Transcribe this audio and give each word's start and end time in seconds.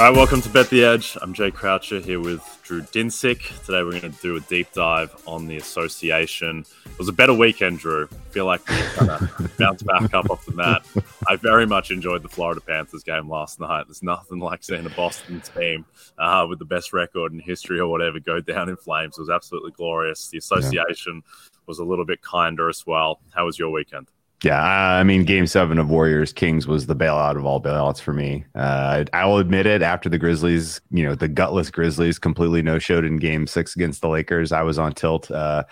All 0.00 0.06
right, 0.06 0.16
welcome 0.16 0.40
to 0.40 0.48
Bet 0.48 0.70
the 0.70 0.82
Edge. 0.82 1.18
I'm 1.20 1.34
Jay 1.34 1.50
Croucher 1.50 2.00
here 2.00 2.20
with 2.20 2.58
Drew 2.62 2.80
Dinsick. 2.80 3.66
Today 3.66 3.82
we're 3.82 4.00
going 4.00 4.10
to 4.10 4.22
do 4.22 4.34
a 4.34 4.40
deep 4.40 4.72
dive 4.72 5.14
on 5.26 5.46
the 5.46 5.58
association. 5.58 6.64
It 6.86 6.98
was 6.98 7.10
a 7.10 7.12
better 7.12 7.34
weekend, 7.34 7.80
Drew. 7.80 8.08
I 8.10 8.30
feel 8.30 8.46
like 8.46 8.66
we 8.66 8.76
kind 8.76 9.10
of 9.10 9.56
bounced 9.58 9.84
back 9.84 10.14
up 10.14 10.30
off 10.30 10.46
the 10.46 10.52
mat. 10.52 10.86
I 11.28 11.36
very 11.36 11.66
much 11.66 11.90
enjoyed 11.90 12.22
the 12.22 12.30
Florida 12.30 12.62
Panthers 12.62 13.02
game 13.02 13.28
last 13.28 13.60
night. 13.60 13.88
There's 13.88 14.02
nothing 14.02 14.38
like 14.38 14.64
seeing 14.64 14.86
a 14.86 14.88
Boston 14.88 15.42
team 15.42 15.84
uh, 16.16 16.46
with 16.48 16.60
the 16.60 16.64
best 16.64 16.94
record 16.94 17.34
in 17.34 17.38
history 17.38 17.78
or 17.78 17.88
whatever 17.88 18.20
go 18.20 18.40
down 18.40 18.70
in 18.70 18.76
flames. 18.76 19.18
It 19.18 19.20
was 19.20 19.28
absolutely 19.28 19.72
glorious. 19.72 20.28
The 20.28 20.38
association 20.38 21.16
yeah. 21.16 21.60
was 21.66 21.78
a 21.78 21.84
little 21.84 22.06
bit 22.06 22.22
kinder 22.22 22.70
as 22.70 22.86
well. 22.86 23.20
How 23.34 23.44
was 23.44 23.58
your 23.58 23.68
weekend? 23.68 24.06
Yeah, 24.42 24.62
I 24.62 25.02
mean, 25.02 25.24
Game 25.24 25.46
Seven 25.46 25.78
of 25.78 25.90
Warriors 25.90 26.32
Kings 26.32 26.66
was 26.66 26.86
the 26.86 26.96
bailout 26.96 27.36
of 27.36 27.44
all 27.44 27.60
bailouts 27.60 28.00
for 28.00 28.14
me. 28.14 28.46
Uh, 28.54 29.04
I 29.12 29.26
will 29.26 29.36
admit 29.36 29.66
it. 29.66 29.82
After 29.82 30.08
the 30.08 30.16
Grizzlies, 30.16 30.80
you 30.90 31.04
know, 31.04 31.14
the 31.14 31.28
gutless 31.28 31.70
Grizzlies 31.70 32.18
completely 32.18 32.62
no 32.62 32.78
showed 32.78 33.04
in 33.04 33.18
Game 33.18 33.46
Six 33.46 33.76
against 33.76 34.00
the 34.00 34.08
Lakers, 34.08 34.50
I 34.50 34.62
was 34.62 34.78
on 34.78 34.92
tilt. 34.92 35.30
Uh, 35.30 35.64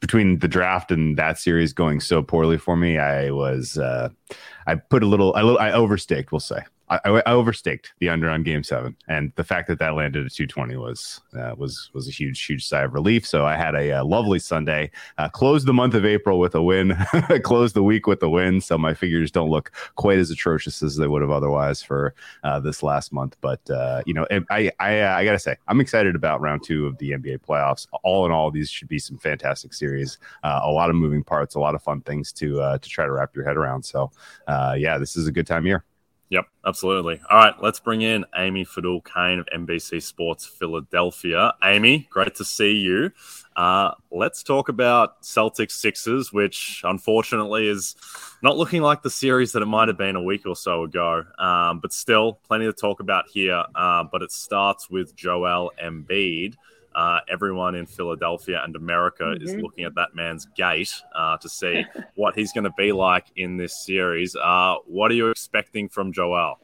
between 0.00 0.38
the 0.40 0.48
draft 0.48 0.90
and 0.90 1.16
that 1.16 1.38
series 1.38 1.72
going 1.72 1.98
so 1.98 2.22
poorly 2.22 2.58
for 2.58 2.76
me, 2.76 2.98
I 2.98 3.30
was 3.30 3.78
uh, 3.78 4.10
I 4.66 4.74
put 4.74 5.02
a 5.02 5.06
little 5.06 5.34
I 5.34 5.72
overstaked. 5.72 6.30
We'll 6.30 6.40
say 6.40 6.60
I, 7.04 7.22
I, 7.26 7.32
overstaked 7.32 7.92
the 7.98 8.08
under 8.08 8.28
on 8.28 8.42
game 8.42 8.62
seven, 8.62 8.96
and 9.08 9.32
the 9.36 9.44
fact 9.44 9.68
that 9.68 9.78
that 9.78 9.94
landed 9.94 10.26
at 10.26 10.32
220 10.32 10.76
was 10.76 11.20
uh, 11.36 11.54
was 11.56 11.90
was 11.94 12.08
a 12.08 12.10
huge 12.10 12.44
huge 12.44 12.66
sigh 12.66 12.82
of 12.82 12.94
relief. 12.94 13.26
So 13.26 13.44
I 13.46 13.56
had 13.56 13.74
a, 13.74 13.84
a 13.84 14.00
uh, 14.00 14.04
lovely 14.04 14.38
Sunday, 14.38 14.90
uh, 15.18 15.28
closed 15.28 15.66
the 15.66 15.72
month 15.72 15.94
of 15.94 16.04
April 16.04 16.38
with 16.38 16.54
a 16.54 16.62
win, 16.62 16.96
closed 17.42 17.74
the 17.74 17.82
week 17.82 18.06
with 18.06 18.22
a 18.22 18.28
win. 18.28 18.60
So 18.60 18.78
my 18.78 18.94
figures 18.94 19.30
don't 19.30 19.50
look 19.50 19.72
quite 19.96 20.18
as 20.18 20.30
atrocious 20.30 20.82
as 20.82 20.96
they 20.96 21.06
would 21.06 21.22
have 21.22 21.30
otherwise 21.30 21.82
for 21.82 22.14
uh, 22.42 22.60
this 22.60 22.82
last 22.82 23.12
month. 23.12 23.36
But 23.40 23.68
uh, 23.70 24.02
you 24.06 24.14
know, 24.14 24.26
I 24.50 24.70
I, 24.80 25.00
uh, 25.00 25.16
I 25.16 25.24
gotta 25.24 25.38
say 25.38 25.56
I'm 25.68 25.80
excited 25.80 26.14
about 26.14 26.40
round 26.40 26.64
two 26.64 26.86
of 26.86 26.98
the 26.98 27.12
NBA 27.12 27.38
playoffs. 27.38 27.86
All 28.02 28.26
in 28.26 28.32
all, 28.32 28.50
these 28.50 28.70
should 28.70 28.88
be 28.88 28.98
some 28.98 29.18
fantastic 29.18 29.74
series. 29.74 30.18
a 30.42 30.70
lot 30.70 30.90
of 30.90 30.96
moving 30.96 31.24
parts, 31.24 31.54
a 31.54 31.60
lot 31.60 31.74
of 31.74 31.82
fun 31.82 32.00
things 32.02 32.32
to 32.34 32.78
to 32.78 32.88
try 32.88 33.04
to 33.04 33.12
wrap 33.12 33.34
your 33.34 33.44
head 33.44 33.56
around. 33.56 33.82
So 33.84 34.10
yeah, 34.48 34.98
this 34.98 35.16
is 35.16 35.26
a 35.26 35.32
good 35.32 35.46
time 35.46 35.66
year. 35.66 35.84
Yep, 36.34 36.48
absolutely. 36.66 37.20
All 37.30 37.38
right, 37.38 37.54
let's 37.62 37.78
bring 37.78 38.02
in 38.02 38.24
Amy 38.34 38.64
Fadool 38.64 39.04
Kane 39.04 39.38
of 39.38 39.46
NBC 39.54 40.02
Sports 40.02 40.44
Philadelphia. 40.44 41.54
Amy, 41.62 42.08
great 42.10 42.34
to 42.34 42.44
see 42.44 42.72
you. 42.72 43.12
Uh, 43.54 43.92
let's 44.10 44.42
talk 44.42 44.68
about 44.68 45.22
Celtics 45.22 45.70
Sixers, 45.70 46.32
which 46.32 46.80
unfortunately 46.82 47.68
is 47.68 47.94
not 48.42 48.56
looking 48.56 48.82
like 48.82 49.00
the 49.00 49.10
series 49.10 49.52
that 49.52 49.62
it 49.62 49.66
might 49.66 49.86
have 49.86 49.96
been 49.96 50.16
a 50.16 50.22
week 50.22 50.44
or 50.44 50.56
so 50.56 50.82
ago. 50.82 51.22
Um, 51.38 51.78
but 51.78 51.92
still, 51.92 52.40
plenty 52.48 52.64
to 52.64 52.72
talk 52.72 52.98
about 52.98 53.28
here. 53.28 53.62
Uh, 53.72 54.02
but 54.02 54.20
it 54.22 54.32
starts 54.32 54.90
with 54.90 55.14
Joel 55.14 55.70
Embiid. 55.80 56.56
Uh, 56.94 57.20
everyone 57.28 57.74
in 57.74 57.86
Philadelphia 57.86 58.62
and 58.64 58.76
America 58.76 59.24
mm-hmm. 59.24 59.42
is 59.42 59.54
looking 59.56 59.84
at 59.84 59.94
that 59.94 60.14
man's 60.14 60.46
gait 60.56 60.90
uh, 61.14 61.36
to 61.38 61.48
see 61.48 61.84
what 62.14 62.34
he's 62.34 62.52
going 62.52 62.64
to 62.64 62.72
be 62.76 62.92
like 62.92 63.26
in 63.36 63.56
this 63.56 63.84
series. 63.84 64.36
Uh, 64.36 64.76
what 64.86 65.10
are 65.10 65.14
you 65.14 65.30
expecting 65.30 65.88
from 65.88 66.12
Joel? 66.12 66.58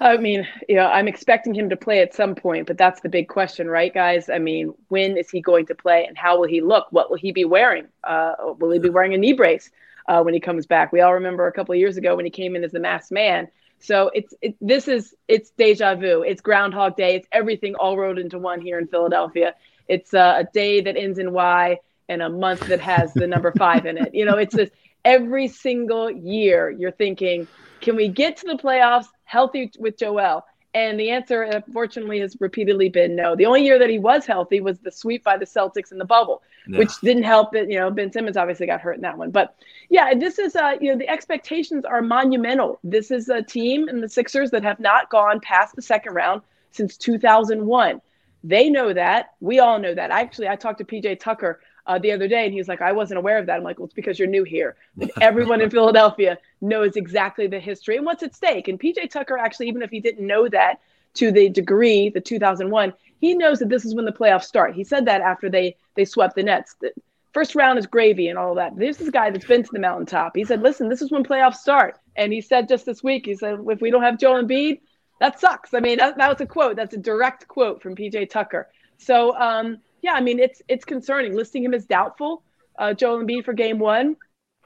I 0.00 0.16
mean, 0.16 0.46
you 0.68 0.76
know, 0.76 0.86
I'm 0.86 1.08
expecting 1.08 1.54
him 1.54 1.68
to 1.70 1.76
play 1.76 2.00
at 2.00 2.14
some 2.14 2.34
point, 2.34 2.68
but 2.68 2.78
that's 2.78 3.00
the 3.00 3.08
big 3.08 3.28
question, 3.28 3.66
right, 3.66 3.92
guys? 3.92 4.30
I 4.30 4.38
mean, 4.38 4.72
when 4.88 5.16
is 5.16 5.28
he 5.28 5.40
going 5.40 5.66
to 5.66 5.74
play, 5.74 6.04
and 6.06 6.16
how 6.16 6.38
will 6.38 6.46
he 6.46 6.60
look? 6.60 6.86
What 6.90 7.10
will 7.10 7.18
he 7.18 7.32
be 7.32 7.44
wearing? 7.44 7.88
Uh, 8.04 8.34
will 8.58 8.70
he 8.70 8.78
be 8.78 8.90
wearing 8.90 9.14
a 9.14 9.18
knee 9.18 9.32
brace 9.32 9.70
uh, 10.06 10.22
when 10.22 10.34
he 10.34 10.40
comes 10.40 10.66
back? 10.66 10.92
We 10.92 11.00
all 11.00 11.14
remember 11.14 11.48
a 11.48 11.52
couple 11.52 11.72
of 11.72 11.80
years 11.80 11.96
ago 11.96 12.14
when 12.14 12.24
he 12.24 12.30
came 12.30 12.54
in 12.54 12.62
as 12.62 12.70
the 12.70 12.78
masked 12.78 13.10
man 13.10 13.48
so 13.80 14.10
it's 14.14 14.34
it, 14.42 14.56
this 14.60 14.88
is 14.88 15.14
it's 15.28 15.50
deja 15.50 15.94
vu. 15.94 16.22
It's 16.22 16.40
Groundhog 16.40 16.96
Day. 16.96 17.14
It's 17.16 17.28
everything 17.32 17.74
all 17.76 17.96
rolled 17.96 18.18
into 18.18 18.38
one 18.38 18.60
here 18.60 18.78
in 18.78 18.86
Philadelphia. 18.88 19.54
It's 19.88 20.12
uh, 20.14 20.34
a 20.38 20.44
day 20.52 20.80
that 20.80 20.96
ends 20.96 21.18
in 21.18 21.32
Y 21.32 21.78
and 22.08 22.22
a 22.22 22.28
month 22.28 22.60
that 22.68 22.80
has 22.80 23.12
the 23.14 23.26
number 23.26 23.52
five 23.52 23.86
in 23.86 23.98
it. 23.98 24.14
You 24.14 24.24
know, 24.24 24.36
it's 24.36 24.54
just 24.54 24.72
every 25.04 25.48
single 25.48 26.10
year 26.10 26.70
you're 26.70 26.92
thinking, 26.92 27.46
can 27.80 27.96
we 27.96 28.08
get 28.08 28.36
to 28.38 28.46
the 28.46 28.54
playoffs 28.54 29.06
healthy 29.24 29.70
with 29.78 29.98
Joel? 29.98 30.44
And 30.74 31.00
the 31.00 31.10
answer, 31.10 31.42
unfortunately, 31.42 32.20
has 32.20 32.36
repeatedly 32.40 32.88
been 32.90 33.16
no. 33.16 33.34
The 33.34 33.46
only 33.46 33.64
year 33.64 33.78
that 33.78 33.88
he 33.88 33.98
was 33.98 34.26
healthy 34.26 34.60
was 34.60 34.78
the 34.80 34.92
sweep 34.92 35.24
by 35.24 35.38
the 35.38 35.46
Celtics 35.46 35.92
in 35.92 35.98
the 35.98 36.04
bubble, 36.04 36.42
yeah. 36.68 36.78
which 36.78 37.00
didn't 37.00 37.22
help. 37.24 37.54
It, 37.54 37.70
you 37.70 37.78
know, 37.78 37.90
Ben 37.90 38.12
Simmons 38.12 38.36
obviously 38.36 38.66
got 38.66 38.80
hurt 38.80 38.96
in 38.96 39.02
that 39.02 39.16
one. 39.16 39.30
But 39.30 39.56
yeah, 39.88 40.14
this 40.14 40.38
is, 40.38 40.54
uh, 40.54 40.76
you 40.80 40.92
know, 40.92 40.98
the 40.98 41.08
expectations 41.08 41.84
are 41.84 42.02
monumental. 42.02 42.78
This 42.84 43.10
is 43.10 43.28
a 43.28 43.42
team 43.42 43.88
in 43.88 44.00
the 44.00 44.08
Sixers 44.08 44.50
that 44.50 44.62
have 44.62 44.78
not 44.78 45.10
gone 45.10 45.40
past 45.40 45.74
the 45.74 45.82
second 45.82 46.14
round 46.14 46.42
since 46.70 46.96
2001. 46.96 48.00
They 48.44 48.70
know 48.70 48.92
that. 48.92 49.30
We 49.40 49.58
all 49.58 49.78
know 49.78 49.94
that. 49.94 50.10
Actually, 50.10 50.48
I 50.48 50.56
talked 50.56 50.78
to 50.78 50.84
PJ 50.84 51.18
Tucker 51.18 51.60
uh, 51.86 51.98
the 51.98 52.12
other 52.12 52.28
day, 52.28 52.44
and 52.44 52.52
he's 52.52 52.68
like, 52.68 52.82
I 52.82 52.92
wasn't 52.92 53.18
aware 53.18 53.38
of 53.38 53.46
that. 53.46 53.56
I'm 53.56 53.64
like, 53.64 53.78
well, 53.78 53.86
it's 53.86 53.94
because 53.94 54.18
you're 54.18 54.28
new 54.28 54.44
here. 54.44 54.76
But 54.96 55.10
everyone 55.20 55.62
in 55.62 55.70
Philadelphia 55.70 56.38
knows 56.60 56.96
exactly 56.96 57.46
the 57.46 57.58
history 57.58 57.96
and 57.96 58.04
what's 58.04 58.22
at 58.22 58.34
stake. 58.34 58.68
And 58.68 58.78
PJ 58.78 59.10
Tucker, 59.10 59.38
actually, 59.38 59.68
even 59.68 59.82
if 59.82 59.90
he 59.90 59.98
didn't 59.98 60.26
know 60.26 60.48
that 60.48 60.80
to 61.18 61.32
the 61.32 61.48
degree, 61.48 62.08
the 62.08 62.20
2001, 62.20 62.92
he 63.20 63.34
knows 63.34 63.58
that 63.58 63.68
this 63.68 63.84
is 63.84 63.94
when 63.94 64.04
the 64.04 64.12
playoffs 64.12 64.44
start. 64.44 64.74
He 64.74 64.84
said 64.84 65.06
that 65.06 65.20
after 65.20 65.50
they 65.50 65.76
they 65.94 66.04
swept 66.04 66.36
the 66.36 66.42
Nets. 66.42 66.76
The 66.80 66.92
first 67.32 67.54
round 67.54 67.78
is 67.78 67.86
gravy 67.86 68.28
and 68.28 68.38
all 68.38 68.54
that. 68.54 68.76
This 68.76 69.00
is 69.00 69.08
a 69.08 69.12
guy 69.12 69.30
that's 69.30 69.44
been 69.44 69.62
to 69.62 69.70
the 69.72 69.78
mountaintop. 69.78 70.36
He 70.36 70.44
said, 70.44 70.62
listen, 70.62 70.88
this 70.88 71.02
is 71.02 71.10
when 71.10 71.24
playoffs 71.24 71.56
start. 71.56 71.98
And 72.16 72.32
he 72.32 72.40
said 72.40 72.68
just 72.68 72.86
this 72.86 73.02
week, 73.02 73.26
he 73.26 73.34
said, 73.34 73.58
if 73.68 73.80
we 73.80 73.90
don't 73.90 74.02
have 74.02 74.18
Joel 74.18 74.42
Embiid, 74.42 74.80
that 75.20 75.40
sucks. 75.40 75.74
I 75.74 75.80
mean, 75.80 75.98
that, 75.98 76.16
that 76.18 76.28
was 76.28 76.40
a 76.40 76.46
quote. 76.46 76.76
That's 76.76 76.94
a 76.94 76.98
direct 76.98 77.48
quote 77.48 77.82
from 77.82 77.96
PJ 77.96 78.30
Tucker. 78.30 78.68
So, 78.98 79.36
um, 79.36 79.78
yeah, 80.02 80.12
I 80.12 80.20
mean, 80.20 80.38
it's 80.38 80.62
it's 80.68 80.84
concerning. 80.84 81.34
Listing 81.34 81.64
him 81.64 81.74
as 81.74 81.86
doubtful, 81.86 82.42
uh, 82.78 82.94
Joel 82.94 83.24
Embiid 83.24 83.44
for 83.44 83.52
Game 83.52 83.78
One. 83.78 84.16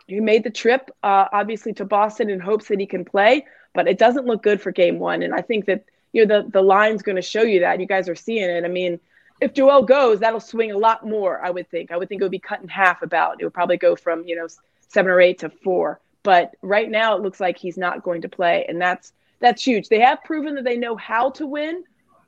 He 0.07 0.21
made 0.21 0.45
the 0.45 0.51
trip, 0.51 0.91
uh, 1.03 1.27
obviously, 1.33 1.73
to 1.75 1.85
Boston 1.87 2.29
in 2.29 2.41
hopes 2.41 2.69
that 2.69 2.81
he 2.81 2.87
can 2.87 3.05
play, 3.05 3.47
but 3.75 3.89
it 3.89 3.99
doesn't 3.99 4.27
look 4.27 4.43
good 4.43 4.61
for 4.61 4.73
Game 4.73 4.99
One. 4.99 5.23
And 5.23 5.35
I 5.35 5.41
think 5.41 5.67
that 5.67 5.85
you 6.13 6.25
know 6.25 6.43
the 6.43 6.51
the 6.51 6.63
line's 6.63 7.03
going 7.03 7.17
to 7.17 7.23
show 7.23 7.43
you 7.43 7.61
that. 7.61 7.81
You 7.81 7.87
guys 7.87 8.09
are 8.09 8.15
seeing 8.15 8.49
it. 8.49 8.65
I 8.65 8.69
mean, 8.69 9.01
if 9.41 9.55
Joel 9.55 9.83
goes, 9.83 10.21
that'll 10.21 10.41
swing 10.41 10.73
a 10.73 10.79
lot 10.79 11.07
more. 11.07 11.45
I 11.45 11.51
would 11.51 11.71
think. 11.71 11.91
I 11.91 11.97
would 11.97 12.09
think 12.09 12.21
it 12.21 12.25
would 12.25 12.31
be 12.31 12.39
cut 12.39 12.63
in 12.63 12.69
half. 12.69 13.03
About 13.03 13.41
it 13.41 13.45
would 13.45 13.55
probably 13.55 13.77
go 13.77 13.97
from 13.97 14.25
you 14.27 14.37
know 14.37 14.49
seven 14.89 15.11
or 15.11 15.21
eight 15.21 15.41
to 15.41 15.51
four. 15.51 16.01
But 16.23 16.55
right 16.63 16.89
now, 16.89 17.17
it 17.17 17.23
looks 17.23 17.41
like 17.41 17.59
he's 17.59 17.77
not 17.77 18.03
going 18.03 18.23
to 18.23 18.29
play, 18.29 18.65
and 18.69 18.81
that's 18.81 19.13
that's 19.41 19.63
huge. 19.67 19.89
They 19.89 20.01
have 20.01 20.23
proven 20.25 20.55
that 20.55 20.65
they 20.65 20.77
know 20.77 20.97
how 20.97 21.31
to 21.31 21.47
win 21.47 21.85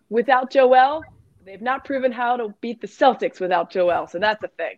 without 0.08 0.50
Joel. 0.50 1.04
They've 1.44 1.62
not 1.62 1.84
proven 1.84 2.10
how 2.10 2.36
to 2.36 2.54
beat 2.60 2.80
the 2.80 2.86
Celtics 2.86 3.38
without 3.38 3.70
Joel. 3.70 4.06
So 4.06 4.18
that's 4.18 4.42
a 4.42 4.48
thing. 4.48 4.76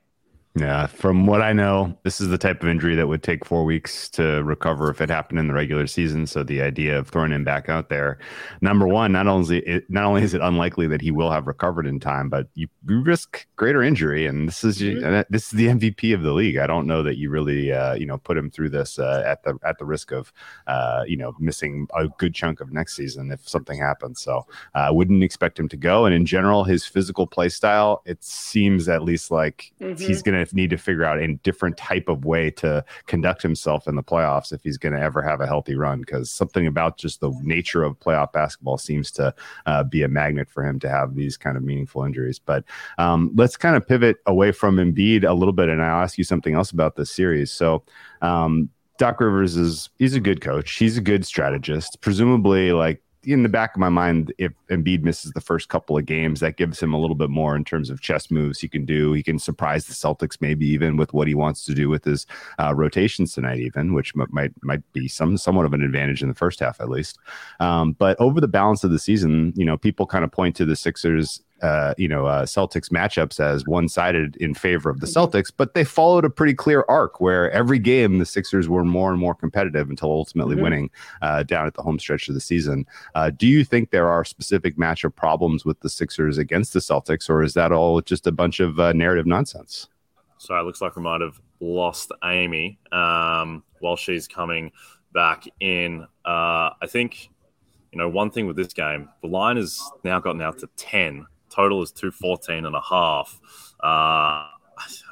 Yeah, 0.57 0.87
from 0.87 1.27
what 1.27 1.43
I 1.43 1.53
know, 1.53 1.95
this 2.03 2.19
is 2.19 2.29
the 2.29 2.39
type 2.39 2.63
of 2.63 2.69
injury 2.71 2.95
that 2.95 3.09
would 3.09 3.23
take 3.23 3.45
four 3.45 3.67
weeks 3.67 4.09
to 4.11 4.43
recover 4.43 4.89
if 4.89 5.03
it 5.03 5.11
happened 5.11 5.39
in 5.39 5.49
the 5.49 5.53
regular 5.53 5.87
season. 5.87 6.27
So 6.27 6.43
the 6.43 6.63
idea 6.63 6.99
of 6.99 7.09
throwing 7.09 7.31
him 7.31 7.45
back 7.45 7.69
out 7.69 7.91
there, 7.91 8.19
number 8.63 8.89
one, 8.89 9.13
not 9.13 9.27
only 9.27 9.59
it, 9.59 9.85
not 9.91 10.05
only 10.05 10.23
is 10.23 10.33
it 10.33 10.41
unlikely 10.41 10.87
that 10.87 11.03
he 11.03 11.11
will 11.11 11.31
have 11.31 11.47
recovered 11.47 11.87
in 11.87 12.01
time, 12.01 12.31
but 12.31 12.49
you, 12.55 12.69
you 12.89 13.03
risk 13.03 13.47
greater 13.57 13.83
injury. 13.83 14.25
And 14.25 14.49
this 14.49 14.65
is 14.65 14.81
mm-hmm. 14.81 15.21
this 15.29 15.45
is 15.45 15.51
the 15.51 15.67
MVP 15.67 16.15
of 16.15 16.23
the 16.23 16.33
league. 16.33 16.57
I 16.57 16.67
don't 16.67 16.87
know 16.87 17.03
that 17.03 17.19
you 17.19 17.29
really 17.29 17.71
uh, 17.71 17.93
you 17.93 18.07
know 18.07 18.17
put 18.17 18.39
him 18.39 18.51
through 18.51 18.71
this 18.71 18.99
uh, 18.99 19.25
at 19.27 19.43
the 19.43 19.59
at 19.63 19.79
the 19.79 19.85
risk 19.85 20.11
of 20.11 20.33
uh, 20.69 21.05
you 21.07 21.19
know 21.19 21.35
missing 21.39 21.87
a 21.95 22.09
good 22.09 22.35
chunk 22.35 22.63
of 22.63 22.73
next 22.73 22.97
season 22.97 23.31
if 23.31 23.47
something 23.47 23.79
happens. 23.79 24.23
So 24.23 24.47
uh, 24.75 24.79
I 24.79 24.91
wouldn't 24.91 25.23
expect 25.23 25.59
him 25.59 25.69
to 25.69 25.77
go. 25.77 26.07
And 26.07 26.15
in 26.15 26.25
general, 26.25 26.65
his 26.65 26.87
physical 26.87 27.27
play 27.27 27.51
style, 27.51 28.01
it 28.07 28.25
seems 28.25 28.89
at 28.89 29.03
least 29.03 29.31
like 29.31 29.71
mm-hmm. 29.79 30.03
he's 30.03 30.23
going 30.23 30.35
to 30.35 30.46
need 30.55 30.71
to 30.71 30.77
figure 30.77 31.05
out 31.05 31.19
a 31.19 31.35
different 31.35 31.77
type 31.77 32.09
of 32.09 32.25
way 32.25 32.51
to 32.53 32.85
conduct 33.07 33.43
himself 33.43 33.87
in 33.87 33.95
the 33.95 34.03
playoffs 34.03 34.53
if 34.53 34.63
he's 34.63 34.79
going 34.79 34.95
to 34.95 35.01
ever 35.01 35.23
have 35.23 35.41
a 35.41 35.47
healthy 35.47 35.75
run. 35.75 36.01
Because 36.01 36.31
something 36.31 36.67
about 36.67 36.99
just 36.99 37.21
the 37.21 37.31
nature 37.43 37.83
of 37.83 37.99
playoff 37.99 38.33
basketball 38.33 38.79
seems 38.79 39.11
to 39.13 39.35
uh, 39.67 39.85
be 39.85 40.03
a 40.03 40.09
magnet 40.09 40.49
for 40.51 40.65
him 40.65 40.79
to 40.81 40.89
have 40.89 41.15
these 41.15 41.37
kind 41.37 41.57
of 41.57 41.63
meaningful 41.63 42.05
injuries. 42.05 42.39
But 42.39 42.65
um, 42.99 43.33
let's 43.35 43.57
kind 43.57 43.77
of 43.77 43.87
pivot 43.87 44.17
away 44.27 44.53
from 44.53 44.77
Embiid 44.77 45.29
a 45.29 45.35
little 45.35 45.55
bit, 45.55 45.69
and 45.69 45.83
I'll 45.83 46.03
ask 46.03 46.19
you 46.19 46.25
something 46.25 46.55
else 46.55 46.71
about 46.71 46.97
this 46.97 47.11
series. 47.11 47.51
So. 47.51 47.85
Um, 48.23 48.71
Doc 48.99 49.21
Rivers 49.21 49.57
is 49.57 49.91
he's 49.99 50.15
a 50.15 50.21
good 50.21 50.41
coach. 50.41 50.73
He's 50.73 50.97
a 50.97 51.03
good 51.03 51.27
strategist. 51.27 52.01
Presumably, 52.01 52.73
like 52.73 53.03
in 53.27 53.43
the 53.43 53.49
back 53.49 53.75
of 53.75 53.81
my 53.81 53.89
mind, 53.89 54.33
if 54.39 54.53
Embiid 54.71 55.03
misses 55.03 55.33
the 55.33 55.41
first 55.41 55.69
couple 55.69 55.99
of 55.99 56.07
games, 56.07 56.39
that 56.41 56.57
gives 56.57 56.81
him 56.81 56.95
a 56.95 56.99
little 56.99 57.17
bit 57.17 57.29
more 57.29 57.57
in 57.57 57.65
terms 57.65 57.91
of 57.91 58.01
chess 58.01 58.31
moves 58.31 58.61
he 58.61 58.69
can 58.69 58.87
do. 58.87 59.13
He 59.13 59.23
can 59.23 59.39
surprise 59.41 59.87
the 59.87 59.95
Celtics 59.95 60.41
maybe 60.41 60.67
even 60.67 60.97
with 60.97 61.13
what 61.13 61.27
he 61.27 61.35
wants 61.35 61.65
to 61.65 61.75
do 61.75 61.89
with 61.89 62.05
his 62.05 62.25
uh, 62.61 62.73
rotations 62.75 63.35
tonight, 63.35 63.59
even 63.59 63.95
which 63.95 64.13
m- 64.17 64.29
might 64.31 64.53
might 64.63 64.83
be 64.93 65.09
some 65.09 65.37
somewhat 65.37 65.67
of 65.67 65.75
an 65.75 65.83
advantage 65.83 66.23
in 66.23 66.29
the 66.29 66.35
first 66.35 66.61
half 66.61 66.81
at 66.81 66.89
least. 66.89 67.19
Um, 67.59 67.93
but 67.93 68.17
over 68.21 68.41
the 68.41 68.49
balance 68.49 68.85
of 68.85 68.93
the 68.93 68.99
season, 68.99 69.53
you 69.57 69.65
know, 69.65 69.77
people 69.77 70.07
kind 70.07 70.25
of 70.25 70.31
point 70.31 70.55
to 70.57 70.65
the 70.65 70.77
Sixers 70.77 71.43
uh, 71.63 71.95
you 71.97 72.09
know 72.09 72.27
uh, 72.27 72.45
Celtics 72.45 72.91
matchups 72.91 73.41
as 73.41 73.67
one 73.67 73.89
sided 73.89 74.37
in 74.37 74.55
favor 74.55 74.91
of 74.91 75.01
the 75.01 75.07
mm-hmm. 75.07 75.37
Celtics, 75.37 75.53
but 75.55 75.75
they 75.75 75.85
followed 75.85 76.25
a 76.25 76.31
pretty 76.31 76.55
clear 76.55 76.85
arc 76.89 77.21
where 77.21 77.51
every 77.51 77.79
game 77.79 78.19
the 78.19 78.27
Sixers 78.27 78.69
were 78.69 78.85
more 78.85 79.11
and 79.11 79.21
more 79.21 79.35
competitive 79.35 79.89
until 79.89 80.11
ultimately 80.11 80.55
mm-hmm. 80.55 80.65
winning 80.65 80.91
uh, 81.23 81.43
down 81.43 81.67
at 81.67 81.75
the 81.75 81.83
home 81.83 81.99
stretch 81.99 82.29
of 82.29 82.35
the 82.35 82.41
season. 82.41 82.87
Uh, 83.15 83.31
do 83.31 83.47
you 83.47 83.65
think 83.65 83.91
there 83.91 84.09
are 84.09 84.25
specific 84.25 84.77
matchup 84.77 85.15
problems 85.17 85.65
with 85.65 85.81
the 85.81 85.89
Sixers 85.89 86.39
against 86.39 86.73
the 86.73 86.81
Celtics, 86.81 87.31
or 87.31 87.43
is 87.43 87.55
that 87.55 87.73
all 87.73 88.01
just 88.01 88.27
a 88.27 88.33
bunch 88.33 88.61
of 88.61 88.79
uh, 88.79 88.93
narrative 88.93 89.27
nonsense? 89.27 89.89
So 90.39 90.55
it 90.59 90.63
looks 90.65 90.83
like 90.83 90.97
we 90.97 91.03
might 91.03 91.23
have 91.23 91.41
lost 91.61 92.13
Amy 92.23 92.79
um, 92.93 93.63
while 93.81 93.97
she's 93.97 94.29
coming 94.29 94.73
back 95.15 95.45
in. 95.61 96.03
Uh, 96.25 96.71
I 96.83 96.87
think 96.87 97.31
you 97.93 97.99
know 97.99 98.09
one 98.11 98.31
thing 98.31 98.47
with 98.47 98.57
this 98.57 98.75
game, 98.75 99.09
the 99.23 99.29
line 99.29 99.57
has 99.57 99.81
now 100.05 100.21
gotten 100.21 100.43
out 100.43 100.59
to 100.59 100.69
ten 100.77 101.27
total 101.57 101.83
is 101.83 101.91
214 101.93 102.67
and 102.67 102.77
a 102.77 102.81
half. 102.81 103.41
Uh, 103.83 104.47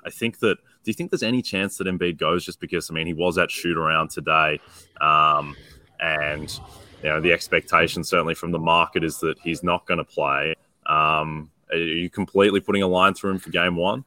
I 0.04 0.10
think 0.10 0.38
that. 0.40 0.58
Do 0.58 0.90
you 0.90 0.94
think 0.94 1.10
there's 1.10 1.22
any 1.22 1.40
chance 1.40 1.78
that 1.78 1.86
Embiid 1.86 2.18
goes 2.18 2.44
just 2.44 2.60
because? 2.60 2.90
I 2.90 2.94
mean, 2.94 3.06
he 3.06 3.14
was 3.14 3.38
at 3.38 3.50
shoot 3.50 3.78
around 3.78 4.10
today, 4.10 4.60
um, 5.00 5.56
and 5.98 6.52
you 7.02 7.08
know 7.08 7.22
the 7.22 7.32
expectation 7.32 8.04
certainly 8.04 8.34
from 8.34 8.52
the 8.52 8.58
market 8.58 9.02
is 9.02 9.18
that 9.20 9.38
he's 9.38 9.62
not 9.62 9.86
going 9.86 9.96
to 9.96 10.04
play. 10.04 10.54
Um, 10.84 11.50
are 11.70 11.78
you 11.78 12.10
completely 12.10 12.60
putting 12.60 12.82
a 12.82 12.86
line 12.86 13.14
through 13.14 13.30
him 13.30 13.38
for 13.38 13.48
game 13.48 13.76
one? 13.76 14.04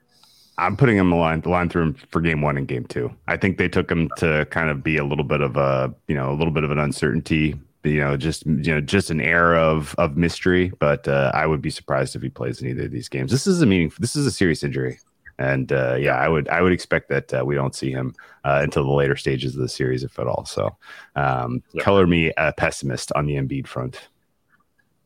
I'm 0.60 0.78
putting 0.78 0.98
him 0.98 1.10
the 1.10 1.16
line 1.16 1.42
the 1.42 1.50
line 1.50 1.70
through 1.70 1.82
him 1.84 1.94
for 2.12 2.22
game 2.22 2.42
one 2.42 2.58
and 2.58 2.68
game 2.68 2.86
two. 2.86 3.12
I 3.28 3.38
think 3.38 3.58
they 3.58 3.70
took 3.70 3.92
him 3.92 4.10
to 4.18 4.46
kind 4.52 4.70
of 4.70 4.84
be 4.84 4.98
a 4.98 5.04
little 5.04 5.24
bit 5.24 5.42
of 5.42 5.58
a 5.58 5.94
you 6.08 6.16
know 6.16 6.32
a 6.32 6.36
little 6.36 6.54
bit 6.54 6.64
of 6.64 6.72
an 6.72 6.80
uncertainty 6.80 7.56
you 7.88 8.00
know, 8.00 8.18
just 8.18 8.46
you 8.46 8.74
know, 8.74 8.82
just 8.82 9.10
an 9.10 9.22
air 9.22 9.56
of 9.56 9.96
of 9.98 10.18
mystery. 10.18 10.72
But 10.80 11.08
uh, 11.08 11.32
I 11.34 11.46
would 11.46 11.62
be 11.62 11.70
surprised 11.70 12.16
if 12.16 12.22
he 12.22 12.30
plays 12.30 12.62
in 12.62 12.68
either 12.68 12.86
of 12.86 12.92
these 12.92 13.10
games. 13.10 13.32
This 13.32 13.48
is 13.48 13.62
a 13.62 13.66
meaning. 13.66 13.92
This 14.00 14.16
is 14.16 14.26
a 14.26 14.32
serious 14.32 14.64
injury, 14.64 15.00
and 15.40 15.72
uh, 15.72 15.96
yeah, 15.96 16.16
I 16.16 16.28
would 16.28 16.48
I 16.50 16.62
would 16.62 16.72
expect 16.72 17.10
that 17.10 17.34
uh, 17.34 17.44
we 17.46 17.56
don't 17.56 17.76
see 17.76 17.92
him 17.92 18.16
uh, 18.44 18.60
until 18.64 18.84
the 18.84 18.92
later 18.92 19.16
stages 19.16 19.56
of 19.56 19.62
the 19.62 19.70
series, 19.70 20.04
if 20.04 20.20
at 20.20 20.28
all. 20.28 20.46
So, 20.46 20.76
um, 21.16 21.64
yeah. 21.74 21.84
color 21.84 22.08
me 22.08 22.32
a 22.38 22.54
pessimist 22.54 23.12
on 23.14 23.26
the 23.26 23.36
Embiid 23.36 23.68
front. 23.68 24.10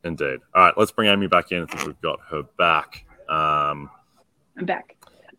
Indeed. 0.03 0.39
All 0.55 0.63
right, 0.63 0.73
let's 0.77 0.91
bring 0.91 1.09
Amy 1.09 1.27
back 1.27 1.51
in. 1.51 1.63
I 1.63 1.65
think 1.67 1.85
we've 1.85 2.01
got 2.01 2.19
her 2.29 2.43
back. 2.57 3.05
Um, 3.29 3.89
I'm 4.57 4.65
back. 4.65 4.95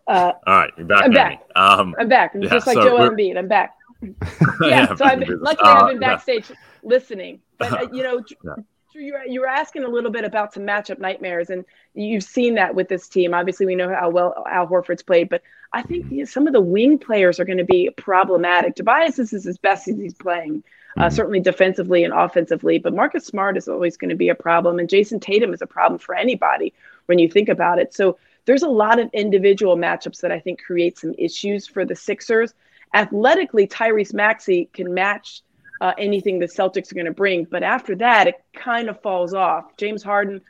Uh, 0.07 0.33
all 0.47 0.55
right, 0.55 0.73
you're 0.77 0.87
back. 0.87 1.05
I'm 1.05 1.07
Amy. 1.07 1.15
back. 1.15 1.43
Um, 1.57 1.95
I'm 1.99 2.09
back. 2.09 2.33
Yeah, 2.35 2.49
just 2.49 2.67
like 2.67 2.75
so 2.75 2.85
Joel 2.85 3.11
Embiid. 3.11 3.37
I'm 3.39 3.49
back. 3.49 3.75
yeah, 4.61 4.69
yeah, 4.69 4.95
so 4.95 5.05
I've 5.05 5.21
been, 5.21 5.39
luckily 5.41 5.71
I've 5.71 5.89
been 5.89 6.03
uh, 6.03 6.09
backstage 6.09 6.51
yeah. 6.51 6.57
listening. 6.83 7.41
But 7.59 7.73
uh, 7.73 7.89
you 7.93 8.03
know, 8.03 8.23
yeah. 8.45 8.55
you 8.95 9.13
were, 9.13 9.25
you 9.25 9.41
were 9.41 9.47
asking 9.47 9.85
a 9.85 9.89
little 9.89 10.11
bit 10.11 10.25
about 10.25 10.53
some 10.53 10.65
matchup 10.65 10.99
nightmares, 10.99 11.51
and 11.51 11.65
you've 11.95 12.25
seen 12.25 12.55
that 12.57 12.75
with 12.75 12.89
this 12.89 13.09
team. 13.09 13.35
Obviously, 13.35 13.67
we 13.67 13.75
know 13.75 13.95
how 13.95 14.11
well 14.11 14.45
Al 14.51 14.67
Horford's 14.67 15.03
played, 15.03 15.29
but 15.29 15.43
I 15.73 15.83
think 15.83 16.11
you 16.11 16.19
know, 16.19 16.25
some 16.25 16.47
of 16.47 16.53
the 16.53 16.61
wing 16.61 16.99
players 16.99 17.39
are 17.39 17.45
going 17.45 17.59
to 17.59 17.65
be 17.65 17.91
problematic. 17.97 18.75
Tobias 18.75 19.19
is 19.19 19.33
as 19.47 19.59
best 19.59 19.89
as 19.89 19.97
he's 19.97 20.15
playing. 20.15 20.63
Uh, 20.99 21.05
mm-hmm. 21.05 21.15
certainly 21.15 21.41
defensively 21.41 22.05
and 22.05 22.13
offensively, 22.13 22.79
but 22.79 22.93
Marcus 22.93 23.25
Smart 23.25 23.57
is 23.57 23.67
always 23.67 23.97
going 23.97 24.11
to 24.11 24.15
be 24.15 24.29
a 24.29 24.35
problem, 24.35 24.79
and 24.79 24.91
Jayson 24.91 25.21
Tatum 25.21 25.55
is 25.55 25.63
a 25.63 25.67
problem 25.67 25.99
for 25.99 26.15
anybody 26.15 26.75
when 27.07 27.19
you 27.19 27.31
think 27.31 27.49
about 27.49 27.79
it. 27.79 27.95
So 27.95 28.19
there's 28.45 28.63
a 28.63 28.69
lot 28.69 28.99
of 28.99 29.09
individual 29.13 29.77
matchups 29.77 30.21
that 30.21 30.33
I 30.33 30.39
think 30.39 30.63
create 30.63 30.99
some 30.99 31.15
issues 31.17 31.67
for 31.67 31.85
the 31.85 31.97
Sixers 31.97 32.55
athletically, 32.95 33.67
Tyrese 33.67 34.15
Maxey 34.15 34.69
can 34.73 34.93
match 34.95 35.43
uh, 35.81 35.93
anything 35.99 36.39
the 36.39 36.47
Celtics 36.47 36.93
are 36.93 36.95
going 36.95 37.07
to 37.07 37.13
bring. 37.13 37.45
But 37.45 37.63
after 37.63 37.97
that, 37.97 38.29
it 38.29 38.45
kind 38.55 38.89
of 38.89 39.01
falls 39.03 39.35
off. 39.35 39.77
James 39.77 40.03
Harden, 40.03 40.41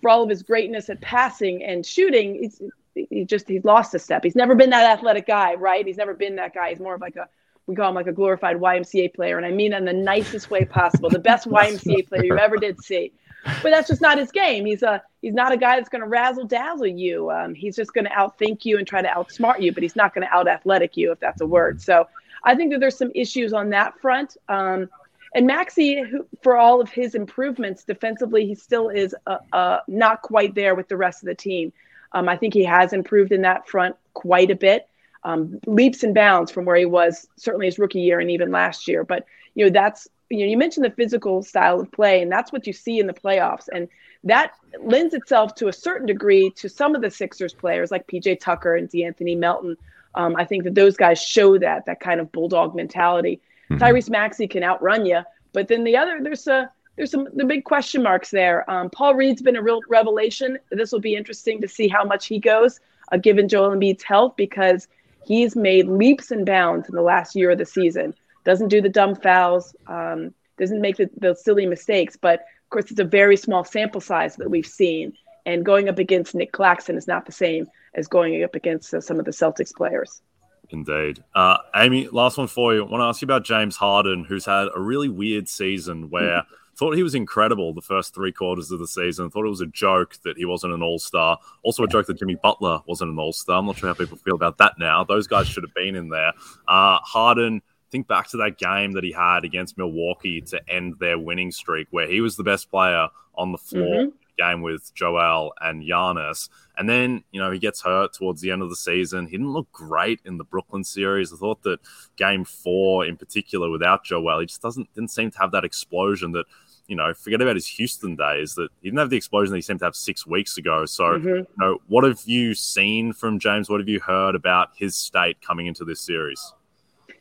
for 0.00 0.10
all 0.10 0.22
of 0.22 0.28
his 0.28 0.42
greatness 0.42 0.90
at 0.90 1.00
passing 1.00 1.64
and 1.64 1.84
shooting, 1.84 2.34
he's, 2.34 2.60
he 2.94 3.24
just 3.24 3.48
he's 3.48 3.64
lost 3.64 3.94
a 3.94 3.98
step. 3.98 4.22
He's 4.22 4.36
never 4.36 4.54
been 4.54 4.70
that 4.70 4.98
athletic 4.98 5.26
guy, 5.26 5.54
right? 5.54 5.86
He's 5.86 5.96
never 5.96 6.14
been 6.14 6.36
that 6.36 6.54
guy. 6.54 6.70
He's 6.70 6.80
more 6.80 6.94
of 6.94 7.00
like 7.00 7.16
a 7.16 7.28
we 7.68 7.76
call 7.76 7.88
him 7.88 7.94
like 7.94 8.08
a 8.08 8.12
glorified 8.12 8.56
YMCA 8.56 9.14
player, 9.14 9.36
and 9.36 9.46
I 9.46 9.52
mean 9.52 9.72
in 9.72 9.84
the 9.84 9.92
nicest 9.92 10.50
way 10.50 10.64
possible, 10.64 11.08
the 11.08 11.18
best 11.18 11.48
YMCA 11.48 12.08
player 12.08 12.24
you 12.24 12.36
ever 12.36 12.56
did 12.56 12.82
see 12.82 13.12
but 13.44 13.70
that's 13.70 13.88
just 13.88 14.00
not 14.00 14.18
his 14.18 14.30
game. 14.30 14.66
He's 14.66 14.82
a 14.82 15.02
he's 15.20 15.34
not 15.34 15.52
a 15.52 15.56
guy 15.56 15.76
that's 15.76 15.88
going 15.88 16.02
to 16.02 16.08
razzle 16.08 16.44
dazzle 16.44 16.86
you. 16.86 17.30
Um, 17.30 17.54
he's 17.54 17.76
just 17.76 17.92
going 17.92 18.04
to 18.04 18.10
outthink 18.10 18.64
you 18.64 18.78
and 18.78 18.86
try 18.86 19.02
to 19.02 19.08
outsmart 19.08 19.60
you, 19.60 19.72
but 19.72 19.82
he's 19.82 19.96
not 19.96 20.14
going 20.14 20.26
to 20.26 20.32
out 20.32 20.48
athletic 20.48 20.96
you 20.96 21.12
if 21.12 21.20
that's 21.20 21.40
a 21.40 21.46
word. 21.46 21.80
So 21.80 22.06
I 22.44 22.54
think 22.54 22.72
that 22.72 22.80
there's 22.80 22.96
some 22.96 23.12
issues 23.14 23.52
on 23.52 23.70
that 23.70 23.98
front. 24.00 24.36
Um, 24.48 24.88
and 25.34 25.50
who, 25.50 26.26
for 26.42 26.58
all 26.58 26.80
of 26.80 26.90
his 26.90 27.14
improvements 27.14 27.84
defensively, 27.84 28.46
he 28.46 28.54
still 28.54 28.90
is 28.90 29.14
uh, 29.26 29.38
uh, 29.52 29.78
not 29.88 30.20
quite 30.22 30.54
there 30.54 30.74
with 30.74 30.88
the 30.88 30.96
rest 30.96 31.22
of 31.22 31.26
the 31.26 31.34
team. 31.34 31.72
Um, 32.12 32.28
I 32.28 32.36
think 32.36 32.52
he 32.52 32.64
has 32.64 32.92
improved 32.92 33.32
in 33.32 33.42
that 33.42 33.66
front 33.66 33.96
quite 34.12 34.50
a 34.50 34.54
bit, 34.54 34.88
um, 35.24 35.58
leaps 35.66 36.02
and 36.02 36.14
bounds 36.14 36.50
from 36.50 36.66
where 36.66 36.76
he 36.76 36.84
was 36.84 37.26
certainly 37.36 37.66
his 37.66 37.78
rookie 37.78 38.00
year 38.00 38.20
and 38.20 38.30
even 38.30 38.50
last 38.50 38.86
year. 38.86 39.04
But 39.04 39.24
you 39.54 39.64
know 39.64 39.70
that's 39.70 40.08
you 40.32 40.46
know, 40.46 40.50
you 40.50 40.56
mentioned 40.56 40.84
the 40.84 40.90
physical 40.90 41.42
style 41.42 41.80
of 41.80 41.90
play, 41.92 42.22
and 42.22 42.32
that's 42.32 42.52
what 42.52 42.66
you 42.66 42.72
see 42.72 42.98
in 42.98 43.06
the 43.06 43.12
playoffs. 43.12 43.68
And 43.72 43.88
that 44.24 44.52
lends 44.80 45.14
itself 45.14 45.54
to 45.56 45.68
a 45.68 45.72
certain 45.72 46.06
degree 46.06 46.50
to 46.56 46.68
some 46.68 46.94
of 46.94 47.02
the 47.02 47.10
Sixers 47.10 47.52
players 47.52 47.90
like 47.90 48.06
PJ 48.06 48.40
Tucker 48.40 48.74
and 48.74 48.88
De'Anthony 48.88 49.36
Melton. 49.36 49.76
Um, 50.14 50.36
I 50.36 50.44
think 50.44 50.64
that 50.64 50.74
those 50.74 50.96
guys 50.96 51.20
show 51.20 51.58
that 51.58 51.86
that 51.86 52.00
kind 52.00 52.20
of 52.20 52.32
bulldog 52.32 52.74
mentality. 52.74 53.40
Mm-hmm. 53.70 53.82
Tyrese 53.82 54.10
Maxey 54.10 54.46
can 54.46 54.62
outrun 54.62 55.06
you, 55.06 55.20
but 55.52 55.68
then 55.68 55.84
the 55.84 55.96
other 55.96 56.20
there's 56.22 56.46
a 56.46 56.70
there's 56.96 57.10
some 57.10 57.28
the 57.34 57.44
big 57.44 57.64
question 57.64 58.02
marks 58.02 58.30
there. 58.30 58.68
Um, 58.70 58.90
Paul 58.90 59.14
Reed's 59.14 59.42
been 59.42 59.56
a 59.56 59.62
real 59.62 59.80
revelation. 59.88 60.58
This 60.70 60.92
will 60.92 61.00
be 61.00 61.14
interesting 61.14 61.60
to 61.60 61.68
see 61.68 61.88
how 61.88 62.04
much 62.04 62.26
he 62.26 62.38
goes, 62.38 62.80
uh, 63.10 63.16
given 63.16 63.48
Joel 63.48 63.70
Embiid's 63.70 64.02
health, 64.02 64.34
because 64.36 64.88
he's 65.24 65.56
made 65.56 65.88
leaps 65.88 66.30
and 66.30 66.44
bounds 66.44 66.88
in 66.88 66.94
the 66.94 67.02
last 67.02 67.34
year 67.34 67.50
of 67.50 67.58
the 67.58 67.66
season 67.66 68.14
doesn't 68.44 68.68
do 68.68 68.80
the 68.80 68.88
dumb 68.88 69.14
fouls, 69.14 69.74
um, 69.86 70.34
doesn't 70.58 70.80
make 70.80 70.96
the, 70.96 71.10
the 71.18 71.34
silly 71.34 71.66
mistakes. 71.66 72.16
But 72.16 72.40
of 72.40 72.70
course, 72.70 72.90
it's 72.90 73.00
a 73.00 73.04
very 73.04 73.36
small 73.36 73.64
sample 73.64 74.00
size 74.00 74.36
that 74.36 74.50
we've 74.50 74.66
seen. 74.66 75.12
And 75.44 75.64
going 75.64 75.88
up 75.88 75.98
against 75.98 76.34
Nick 76.34 76.52
Claxton 76.52 76.96
is 76.96 77.08
not 77.08 77.26
the 77.26 77.32
same 77.32 77.66
as 77.94 78.06
going 78.06 78.42
up 78.44 78.54
against 78.54 78.94
uh, 78.94 79.00
some 79.00 79.18
of 79.18 79.24
the 79.24 79.32
Celtics 79.32 79.74
players. 79.74 80.22
Indeed. 80.70 81.22
Uh, 81.34 81.58
Amy, 81.74 82.08
last 82.08 82.38
one 82.38 82.46
for 82.46 82.74
you. 82.74 82.84
I 82.84 82.88
want 82.88 83.02
to 83.02 83.06
ask 83.06 83.20
you 83.20 83.26
about 83.26 83.44
James 83.44 83.76
Harden, 83.76 84.24
who's 84.24 84.46
had 84.46 84.68
a 84.74 84.80
really 84.80 85.08
weird 85.08 85.48
season 85.48 86.08
where 86.08 86.38
mm-hmm. 86.38 86.76
thought 86.76 86.96
he 86.96 87.02
was 87.02 87.14
incredible 87.14 87.74
the 87.74 87.82
first 87.82 88.14
three 88.14 88.32
quarters 88.32 88.70
of 88.70 88.78
the 88.78 88.86
season. 88.86 89.28
Thought 89.28 89.44
it 89.44 89.50
was 89.50 89.60
a 89.60 89.66
joke 89.66 90.16
that 90.24 90.38
he 90.38 90.46
wasn't 90.46 90.72
an 90.72 90.82
all 90.82 90.98
star. 90.98 91.38
Also, 91.62 91.82
a 91.82 91.88
joke 91.88 92.06
that 92.06 92.18
Jimmy 92.18 92.36
Butler 92.36 92.80
wasn't 92.86 93.10
an 93.10 93.18
all 93.18 93.34
star. 93.34 93.58
I'm 93.58 93.66
not 93.66 93.76
sure 93.76 93.90
how 93.90 93.94
people 93.94 94.16
feel 94.16 94.34
about 94.34 94.58
that 94.58 94.74
now. 94.78 95.04
Those 95.04 95.26
guys 95.26 95.46
should 95.46 95.64
have 95.64 95.74
been 95.74 95.94
in 95.94 96.08
there. 96.08 96.32
Uh, 96.66 96.98
Harden 97.02 97.60
think 97.92 98.08
back 98.08 98.28
to 98.30 98.38
that 98.38 98.58
game 98.58 98.92
that 98.92 99.04
he 99.04 99.12
had 99.12 99.44
against 99.44 99.78
Milwaukee 99.78 100.40
to 100.40 100.60
end 100.68 100.94
their 100.98 101.18
winning 101.18 101.52
streak, 101.52 101.86
where 101.90 102.08
he 102.08 102.20
was 102.20 102.36
the 102.36 102.42
best 102.42 102.70
player 102.70 103.08
on 103.36 103.52
the 103.52 103.58
floor. 103.58 103.96
Mm-hmm. 103.96 104.16
Game 104.38 104.62
with 104.62 104.94
Joel 104.94 105.52
and 105.60 105.82
Giannis, 105.82 106.48
and 106.78 106.88
then 106.88 107.22
you 107.32 107.40
know 107.40 107.50
he 107.50 107.58
gets 107.58 107.82
hurt 107.82 108.14
towards 108.14 108.40
the 108.40 108.50
end 108.50 108.62
of 108.62 108.70
the 108.70 108.76
season. 108.76 109.26
He 109.26 109.32
didn't 109.32 109.52
look 109.52 109.70
great 109.72 110.20
in 110.24 110.38
the 110.38 110.44
Brooklyn 110.44 110.84
series. 110.84 111.34
I 111.34 111.36
thought 111.36 111.62
that 111.64 111.80
Game 112.16 112.46
Four, 112.46 113.04
in 113.04 113.18
particular, 113.18 113.68
without 113.70 114.04
Joel, 114.04 114.40
he 114.40 114.46
just 114.46 114.62
doesn't 114.62 114.92
didn't 114.94 115.10
seem 115.10 115.30
to 115.32 115.38
have 115.38 115.52
that 115.52 115.66
explosion 115.66 116.32
that 116.32 116.46
you 116.86 116.96
know, 116.96 117.14
forget 117.14 117.40
about 117.40 117.56
his 117.56 117.66
Houston 117.66 118.16
days 118.16 118.54
that 118.54 118.68
he 118.80 118.88
didn't 118.88 118.98
have 118.98 119.10
the 119.10 119.16
explosion 119.16 119.52
that 119.52 119.58
he 119.58 119.62
seemed 119.62 119.78
to 119.80 119.84
have 119.84 119.94
six 119.94 120.26
weeks 120.26 120.56
ago. 120.58 120.84
So, 120.84 121.04
mm-hmm. 121.04 121.28
you 121.28 121.46
know, 121.58 121.78
what 121.88 122.04
have 122.04 122.22
you 122.24 122.54
seen 122.54 123.12
from 123.12 123.38
James? 123.38 123.70
What 123.70 123.80
have 123.80 123.88
you 123.88 124.00
heard 124.00 124.34
about 124.34 124.70
his 124.74 124.96
state 124.96 125.40
coming 125.40 125.66
into 125.66 125.84
this 125.84 126.00
series? 126.00 126.52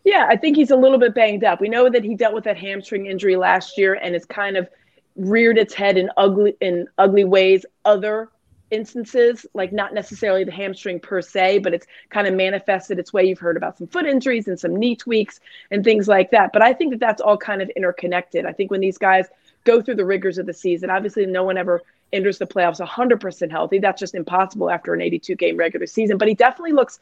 Yeah, 0.03 0.27
I 0.29 0.36
think 0.36 0.55
he's 0.55 0.72
a 0.72 0.75
little 0.75 0.98
bit 0.98 1.13
banged 1.13 1.43
up. 1.43 1.62
We 1.62 1.70
know 1.70 1.89
that 1.89 2.03
he 2.03 2.15
dealt 2.15 2.34
with 2.34 2.43
that 2.46 2.58
hamstring 2.58 3.05
injury 3.05 3.36
last 3.36 3.77
year 3.77 3.93
and 3.96 4.15
it's 4.15 4.25
kind 4.25 4.58
of 4.58 4.67
reared 5.15 5.58
its 5.58 5.74
head 5.74 5.98
in 5.98 6.10
ugly 6.17 6.55
in 6.62 6.88
ugly 6.98 7.25
ways 7.25 7.65
other 7.86 8.29
instances, 8.72 9.46
like 9.53 9.72
not 9.72 9.93
necessarily 9.93 10.43
the 10.43 10.51
hamstring 10.51 11.00
per 11.00 11.22
se, 11.22 11.60
but 11.60 11.74
it's 11.74 11.86
kind 12.10 12.25
of 12.25 12.34
manifested 12.34 12.98
its 12.98 13.13
way. 13.13 13.25
You've 13.25 13.39
heard 13.39 13.58
about 13.58 13.77
some 13.77 13.88
foot 13.88 14.05
injuries 14.05 14.48
and 14.48 14.60
some 14.60 14.75
knee 14.75 14.96
tweaks 14.96 15.39
and 15.70 15.84
things 15.84 16.08
like 16.08 16.31
that. 16.31 16.51
But 16.53 16.62
I 16.62 16.74
think 16.74 16.91
that 16.91 17.00
that's 17.00 17.22
all 17.22 17.38
kind 17.38 17.62
of 17.62 17.70
interconnected. 17.75 18.46
I 18.46 18.53
think 18.53 18.72
when 18.72 18.81
these 18.81 18.98
guys 18.98 19.27
go 19.65 19.81
through 19.81 19.96
the 19.96 20.05
rigors 20.05 20.38
of 20.38 20.46
the 20.46 20.53
season, 20.53 20.89
obviously 20.89 21.25
no 21.25 21.43
one 21.43 21.58
ever 21.58 21.81
enters 22.13 22.38
the 22.38 22.48
playoffs 22.48 22.86
100% 22.86 23.51
healthy. 23.51 23.79
That's 23.79 24.00
just 24.00 24.15
impossible 24.15 24.70
after 24.70 24.93
an 24.93 25.01
82 25.01 25.36
game 25.36 25.58
regular 25.58 25.86
season. 25.86 26.17
But 26.17 26.27
he 26.27 26.34
definitely 26.34 26.74
looks 26.74 27.00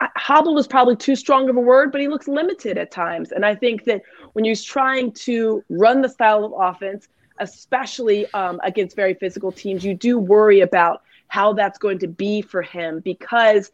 hobbled 0.00 0.58
is 0.58 0.66
probably 0.66 0.96
too 0.96 1.16
strong 1.16 1.48
of 1.48 1.56
a 1.56 1.60
word, 1.60 1.92
but 1.92 2.00
he 2.00 2.08
looks 2.08 2.28
limited 2.28 2.78
at 2.78 2.90
times. 2.90 3.32
And 3.32 3.44
I 3.44 3.54
think 3.54 3.84
that 3.84 4.02
when 4.32 4.44
he's 4.44 4.62
trying 4.62 5.12
to 5.12 5.64
run 5.68 6.02
the 6.02 6.08
style 6.08 6.44
of 6.44 6.52
offense, 6.56 7.08
especially 7.38 8.32
um, 8.32 8.60
against 8.62 8.96
very 8.96 9.14
physical 9.14 9.52
teams, 9.52 9.84
you 9.84 9.94
do 9.94 10.18
worry 10.18 10.60
about 10.60 11.02
how 11.28 11.52
that's 11.52 11.78
going 11.78 11.98
to 11.98 12.08
be 12.08 12.42
for 12.42 12.62
him 12.62 13.00
because 13.00 13.72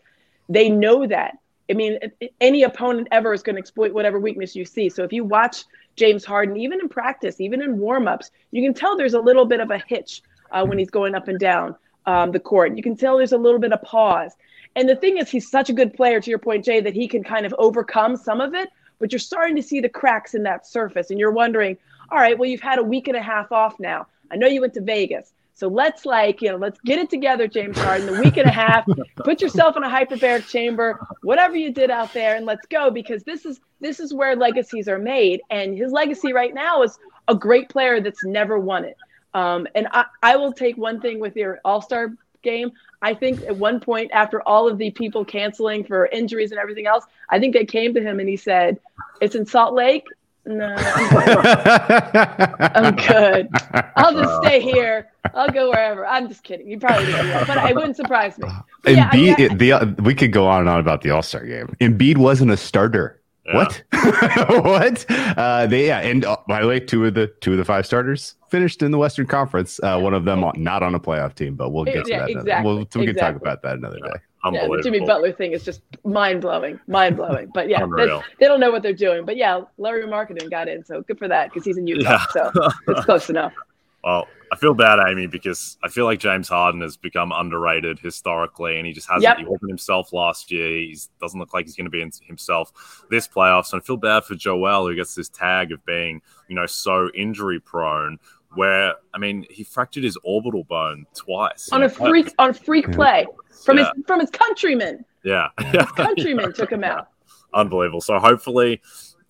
they 0.49 0.69
know 0.69 1.07
that. 1.07 1.39
I 1.71 1.75
mean, 1.75 1.99
any 2.41 2.65
opponent 2.65 3.09
ever 3.13 3.33
is 3.33 3.43
going 3.43 3.57
to 3.57 3.61
exploit 3.61 3.93
whatever 3.93 4.19
weakness 4.19 4.57
you 4.57 4.65
see. 4.65 4.89
So 4.89 5.05
if 5.05 5.13
you 5.13 5.25
watch 5.25 5.65
James 5.95 6.25
Harden, 6.25 6.57
even 6.57 6.81
in 6.81 6.89
practice, 6.89 7.41
even 7.41 7.63
in 7.63 7.79
warmups, 7.79 8.31
you 8.51 8.63
can 8.63 8.75
tell 8.75 8.97
there's 8.97 9.15
a 9.15 9.21
little 9.21 9.45
bit 9.45 9.61
of 9.61 9.71
a 9.71 9.79
hitch 9.79 10.23
uh, 10.51 10.65
when 10.65 10.79
he's 10.79 10.91
going 10.91 11.15
up 11.15 11.29
and 11.29 11.39
down 11.39 11.77
um, 12.07 12.33
the 12.33 12.41
court. 12.41 12.77
You 12.77 12.83
can 12.83 12.97
tell 12.97 13.19
there's 13.19 13.33
a 13.33 13.39
little 13.39 13.61
bit 13.61 13.73
of 13.73 13.83
pause. 13.83 14.33
And 14.77 14.89
the 14.89 14.97
thing 14.97 15.19
is, 15.19 15.29
he's 15.29 15.51
such 15.51 15.69
a 15.69 15.73
good 15.73 15.95
player, 15.95 16.21
to 16.21 16.31
your 16.31 16.39
point, 16.39 16.65
Jay, 16.65 16.81
that 16.81 16.95
he 16.95 17.09
can 17.09 17.25
kind 17.25 17.45
of 17.45 17.55
overcome 17.59 18.17
some 18.17 18.41
of 18.41 18.55
it. 18.55 18.69
But 18.99 19.13
you're 19.13 19.19
starting 19.19 19.57
to 19.57 19.63
see 19.63 19.81
the 19.81 19.89
cracks 19.89 20.35
in 20.35 20.43
that 20.45 20.67
surface, 20.67 21.11
and 21.11 21.19
you're 21.19 21.33
wondering, 21.33 21.77
all 22.11 22.19
right, 22.19 22.39
well, 22.39 22.49
you've 22.49 22.61
had 22.61 22.79
a 22.79 22.83
week 22.83 23.09
and 23.09 23.17
a 23.17 23.23
half 23.23 23.51
off 23.53 23.81
now. 23.81 24.07
I 24.31 24.37
know 24.37 24.47
you 24.47 24.61
went 24.61 24.75
to 24.75 24.81
Vegas. 24.81 25.33
So 25.61 25.69
let's 25.69 26.07
like, 26.07 26.41
you 26.41 26.51
know, 26.51 26.57
let's 26.57 26.81
get 26.81 26.99
it 26.99 27.11
together, 27.11 27.47
James 27.47 27.79
Harden, 27.79 28.07
the 28.07 28.19
week 28.23 28.39
and 28.39 28.49
a 28.49 28.53
half, 28.53 28.87
put 29.17 29.43
yourself 29.43 29.77
in 29.77 29.85
a 29.85 29.91
hyperbaric 29.91 30.49
chamber, 30.49 30.99
whatever 31.23 31.55
you 31.55 31.71
did 31.71 31.91
out 31.91 32.15
there, 32.15 32.37
and 32.37 32.47
let's 32.47 32.67
go 32.67 32.91
because 32.91 33.25
this 33.25 33.45
is 33.45 33.61
this 33.79 34.01
is 34.01 34.15
where 34.15 34.35
legacies 34.35 34.89
are 34.89 34.99
made. 34.99 35.43
And 35.51 35.77
his 35.77 35.93
legacy 35.93 36.33
right 36.33 36.55
now 36.55 36.83
is 36.83 36.99
a 37.29 37.35
great 37.35 37.69
player 37.69 38.01
that's 38.01 38.25
never 38.25 38.59
won 38.59 38.87
it. 38.87 38.97
Um, 39.35 39.67
and 39.75 39.87
I, 39.93 40.07
I 40.23 40.37
will 40.37 40.53
take 40.53 40.79
one 40.79 40.99
thing 40.99 41.21
with 41.21 41.37
your 41.37 41.61
all-star 41.63 42.15
game. 42.43 42.73
I 43.03 43.15
think 43.15 43.43
at 43.43 43.57
one 43.57 43.81
point 43.81 44.11
after 44.13 44.43
all 44.43 44.69
of 44.69 44.79
the 44.79 44.91
people 44.91 45.25
canceling 45.25 45.85
for 45.85 46.07
injuries 46.07 46.51
and 46.51 46.61
everything 46.61 46.87
else, 46.87 47.05
I 47.29 47.39
think 47.39 47.55
they 47.55 47.65
came 47.65 47.95
to 47.95 48.01
him 48.01 48.21
and 48.21 48.29
he 48.29 48.37
said, 48.37 48.79
It's 49.21 49.35
in 49.35 49.47
Salt 49.47 49.75
Lake 49.75 50.07
no, 50.47 50.75
I'm 50.75 51.11
good. 52.17 52.59
I'm 52.75 52.97
good. 52.97 53.49
I'll 53.97 54.15
just 54.15 54.43
stay 54.43 54.61
here. 54.61 55.11
I'll 55.35 55.51
go 55.51 55.69
wherever. 55.69 56.07
I'm 56.07 56.29
just 56.29 56.43
kidding. 56.43 56.69
You 56.69 56.79
probably 56.79 57.07
didn't 57.07 57.47
but 57.47 57.71
it 57.71 57.75
wouldn't 57.75 57.97
surprise 57.97 58.39
me. 58.39 58.49
But 58.83 58.95
yeah, 58.95 59.11
Embiid, 59.11 59.35
I 59.35 59.49
mean, 59.49 59.59
the 59.59 59.73
uh, 59.73 59.87
we 59.99 60.15
could 60.15 60.33
go 60.33 60.49
on 60.49 60.61
and 60.61 60.69
on 60.69 60.81
about 60.81 61.03
the 61.03 61.11
All 61.11 61.23
Star 61.23 61.45
game. 61.45 61.77
Embiid 61.81 62.17
wasn't 62.17 62.51
a 62.51 62.57
starter. 62.57 63.20
Yeah. 63.47 63.55
What? 63.55 63.83
what? 64.65 65.07
Uh, 65.11 65.67
they 65.67 65.87
yeah, 65.87 66.01
and 66.01 66.25
uh, 66.25 66.37
by 66.47 66.61
the 66.61 66.69
way, 66.69 66.79
two 66.79 67.05
of 67.07 67.15
the 67.15 67.29
two 67.41 67.53
of 67.53 67.59
the 67.59 67.65
five 67.65 67.87
starters 67.87 68.37
finished 68.51 68.83
in 68.83 68.91
the 68.91 68.99
Western 68.99 69.27
Conference. 69.27 69.81
Uh, 69.83 69.99
one 69.99 70.15
of 70.15 70.25
them 70.25 70.45
not 70.57 70.83
on 70.83 70.95
a 70.95 71.01
playoff 71.01 71.35
team, 71.35 71.55
but 71.55 71.71
we'll 71.71 71.85
get 71.85 72.05
to 72.05 72.11
yeah, 72.11 72.19
that. 72.21 72.31
Exactly. 72.31 72.65
We'll, 72.65 72.77
we 72.77 72.83
exactly. 72.83 73.07
can 73.07 73.17
talk 73.17 73.37
about 73.37 73.63
that 73.63 73.77
another 73.77 73.99
day. 73.99 74.21
Yeah, 74.53 74.67
the 74.69 74.81
Jimmy 74.83 75.01
Butler 75.01 75.33
thing 75.33 75.53
is 75.53 75.65
just 75.65 75.83
mind 76.05 76.41
blowing, 76.41 76.81
mind 76.87 77.17
blowing. 77.17 77.51
But 77.53 77.69
yeah, 77.69 77.87
they, 78.39 78.47
don't 78.47 78.61
know 78.61 78.71
what 78.71 78.83
they're 78.83 78.93
doing. 78.95 79.27
But 79.27 79.37
yeah, 79.37 79.63
Larry 79.77 80.05
Markkanen 80.05 80.51
got 80.51 80.67
in, 80.67 80.83
so 80.85 81.03
good 81.03 81.19
for 81.19 81.29
that 81.29 81.51
because 81.51 81.65
he's 81.65 81.77
in 81.77 81.87
Utah, 81.87 82.25
yeah. 82.35 82.51
so 82.53 82.71
it's 82.89 83.05
close 83.05 83.31
enough. 83.31 83.53
Well, 84.03 84.27
I 84.53 84.57
feel 84.57 84.75
bad, 84.75 84.99
Amy, 85.09 85.29
because 85.29 85.79
I 85.83 85.89
feel 85.89 86.05
like 86.07 86.19
James 86.19 86.49
Harden 86.49 86.81
has 86.81 86.97
become 86.97 87.31
underrated 87.31 88.01
historically, 88.01 88.79
and 88.79 88.87
he 88.87 88.93
just 88.93 89.09
hasn't. 89.09 89.23
Yep. 89.23 89.39
He 89.39 89.45
wasn't 89.45 89.71
himself 89.71 90.13
last 90.13 90.51
year. 90.51 90.69
He 90.69 90.99
doesn't 91.21 91.39
look 91.39 91.55
like 91.55 91.67
he's 91.67 91.77
going 91.77 91.85
to 91.85 91.91
be 91.91 92.01
himself 92.27 93.05
this 93.11 93.29
playoffs. 93.29 93.73
And 93.73 93.81
I 93.81 93.85
feel 93.85 93.97
bad 93.97 94.25
for 94.25 94.35
Joel, 94.35 94.89
who 94.89 94.97
gets 94.97 95.15
this 95.15 95.29
tag 95.29 95.71
of 95.71 95.85
being, 95.87 96.21
you 96.49 96.57
know, 96.57 96.67
so 96.67 97.11
injury 97.15 97.61
prone 97.61 98.19
where 98.55 98.95
I 99.15 99.19
mean 99.19 99.47
he 99.49 99.63
fractured 99.63 100.05
his 100.05 100.19
orbital 100.25 100.65
bone 100.65 101.07
twice 101.15 101.69
on 101.71 101.83
a 101.85 101.89
freak 101.89 102.35
on 102.39 102.51
a 102.51 102.55
freak 102.55 102.91
play 102.93 103.27
from 103.65 103.79
yeah. 103.79 103.91
his 103.95 104.05
from 104.07 104.21
his 104.21 104.31
countrymen. 104.31 105.05
Yeah, 105.23 105.49
his 105.61 105.87
countrymen 105.93 106.53
took 106.53 106.73
him 106.73 106.85
out. 106.85 107.09
Unbelievable. 107.55 108.01
So 108.01 108.19
hopefully, 108.19 108.81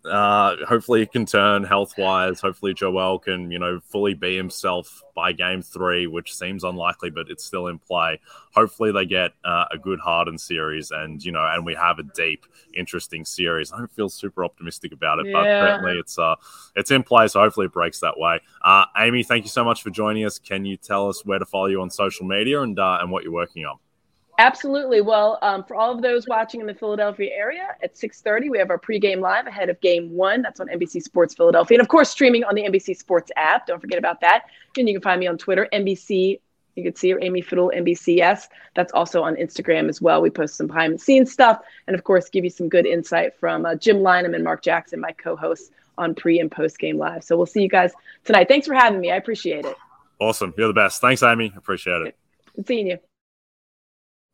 uh, 0.05 0.57
hopefully 0.67 1.01
he 1.01 1.07
can 1.07 1.27
turn 1.27 1.63
health 1.63 1.95
wise. 1.99 2.41
Hopefully 2.41 2.73
Joel 2.73 3.19
can 3.19 3.51
you 3.51 3.59
know 3.59 3.81
fully 3.81 4.15
be 4.15 4.37
himself 4.37 5.03
by 5.15 5.33
game 5.33 5.63
three, 5.63 6.07
which 6.07 6.35
seems 6.35 6.65
unlikely, 6.65 7.11
but 7.11 7.29
it's 7.29 7.45
still 7.45 7.67
in 7.67 7.79
play. 7.79 8.19
Hopefully 8.55 8.93
they 8.93 9.05
get 9.05 9.33
uh, 9.45 9.67
a 9.71 9.79
good 9.79 10.01
Harden 10.01 10.39
series, 10.39 10.91
and 10.91 11.23
you 11.23 11.33
know, 11.33 11.47
and 11.47 11.67
we 11.67 11.75
have 11.75 11.99
a 11.99 12.03
deep, 12.03 12.47
interesting 12.75 13.25
series. 13.25 13.73
I 13.73 13.79
don't 13.79 13.93
feel 13.93 14.09
super 14.09 14.45
optimistic 14.45 14.93
about 14.93 15.19
it, 15.19 15.27
yeah. 15.27 15.33
but 15.33 15.45
certainly 15.45 15.99
it's 15.99 16.19
uh 16.19 16.37
it's 16.77 16.91
in 16.91 17.03
play. 17.03 17.29
So 17.29 17.41
hopefully 17.41 17.67
it 17.67 17.73
breaks 17.73 18.01
that 18.01 18.19
way. 18.19 18.41
Uh, 18.63 18.87
Amy, 18.97 19.23
thank 19.23 19.45
you 19.45 19.51
so 19.51 19.65
much 19.65 19.83
for 19.83 19.91
joining 19.91 20.25
us. 20.25 20.39
Can 20.39 20.65
you 20.65 20.77
tell 20.77 21.09
us 21.09 21.25
where 21.25 21.39
to 21.39 21.47
follow 21.47 21.67
you 21.67 21.83
on 21.83 21.91
social 21.91 22.27
media 22.27 22.63
and 22.63 22.79
uh, 22.79 22.99
and 23.01 23.11
what 23.11 23.23
you're 23.25 23.33
working 23.33 23.65
on? 23.67 23.79
Absolutely. 24.41 25.03
Well, 25.03 25.39
um, 25.43 25.65
for 25.65 25.77
all 25.77 25.93
of 25.93 26.01
those 26.01 26.27
watching 26.27 26.63
in 26.63 26.67
the 26.67 26.73
Philadelphia 26.73 27.31
area, 27.31 27.77
at 27.83 27.95
6:30 27.95 28.49
we 28.49 28.57
have 28.57 28.71
our 28.71 28.79
pregame 28.79 29.21
live 29.21 29.47
ahead 29.47 29.69
of 29.69 29.79
Game 29.83 30.11
One. 30.17 30.41
That's 30.41 30.61
on 30.61 30.69
NBC 30.69 31.03
Sports 31.03 31.35
Philadelphia, 31.35 31.77
and 31.77 31.83
of 31.83 31.89
course 31.89 32.09
streaming 32.09 32.45
on 32.45 32.55
the 32.55 32.63
NBC 32.63 32.97
Sports 32.97 33.31
app. 33.37 33.67
Don't 33.67 33.81
forget 33.81 33.99
about 33.99 34.23
that. 34.23 34.45
And 34.79 34.89
you 34.89 34.95
can 34.95 35.03
find 35.03 35.21
me 35.21 35.27
on 35.27 35.37
Twitter, 35.37 35.69
NBC. 35.75 36.41
You 36.75 36.83
can 36.83 36.97
see 36.97 37.11
her, 37.11 37.19
Amy 37.21 37.43
Fadool, 37.43 37.71
NBCS. 37.77 38.49
That's 38.75 38.93
also 38.95 39.23
on 39.23 39.37
Instagram 39.37 39.91
as 39.91 40.01
well. 40.01 40.23
We 40.23 40.31
post 40.31 40.55
some 40.55 40.69
behind 40.69 40.95
the 40.95 40.99
scenes 40.99 41.31
stuff, 41.31 41.61
and 41.87 41.95
of 41.95 42.05
course, 42.05 42.31
give 42.31 42.45
you 42.45 42.51
some 42.51 42.71
good 42.71 42.87
insight 42.87 43.39
from 43.39 43.67
uh, 43.67 43.75
Jim 43.75 43.99
Lynam 43.99 44.35
and 44.35 44.43
Marc 44.43 44.63
Jackson, 44.63 45.01
my 45.01 45.13
co-hosts 45.13 45.71
on 45.99 46.15
pre 46.15 46.41
and 46.41 46.51
post 46.51 46.79
game 46.79 46.97
live. 46.97 47.25
So 47.25 47.37
we'll 47.37 47.45
see 47.45 47.61
you 47.61 47.69
guys 47.69 47.93
tonight. 48.25 48.49
Thanks 48.49 48.67
for 48.67 48.73
having 48.73 49.01
me. 49.01 49.11
I 49.11 49.17
appreciate 49.17 49.67
it. 49.67 49.77
Awesome. 50.19 50.55
You're 50.57 50.69
the 50.69 50.73
best. 50.73 51.03
Thanks, 51.03 51.23
Amy. 51.23 51.53
Appreciate 51.55 52.01
it. 52.07 52.17
Good 52.57 52.67
seeing 52.67 52.87
you. 52.87 52.99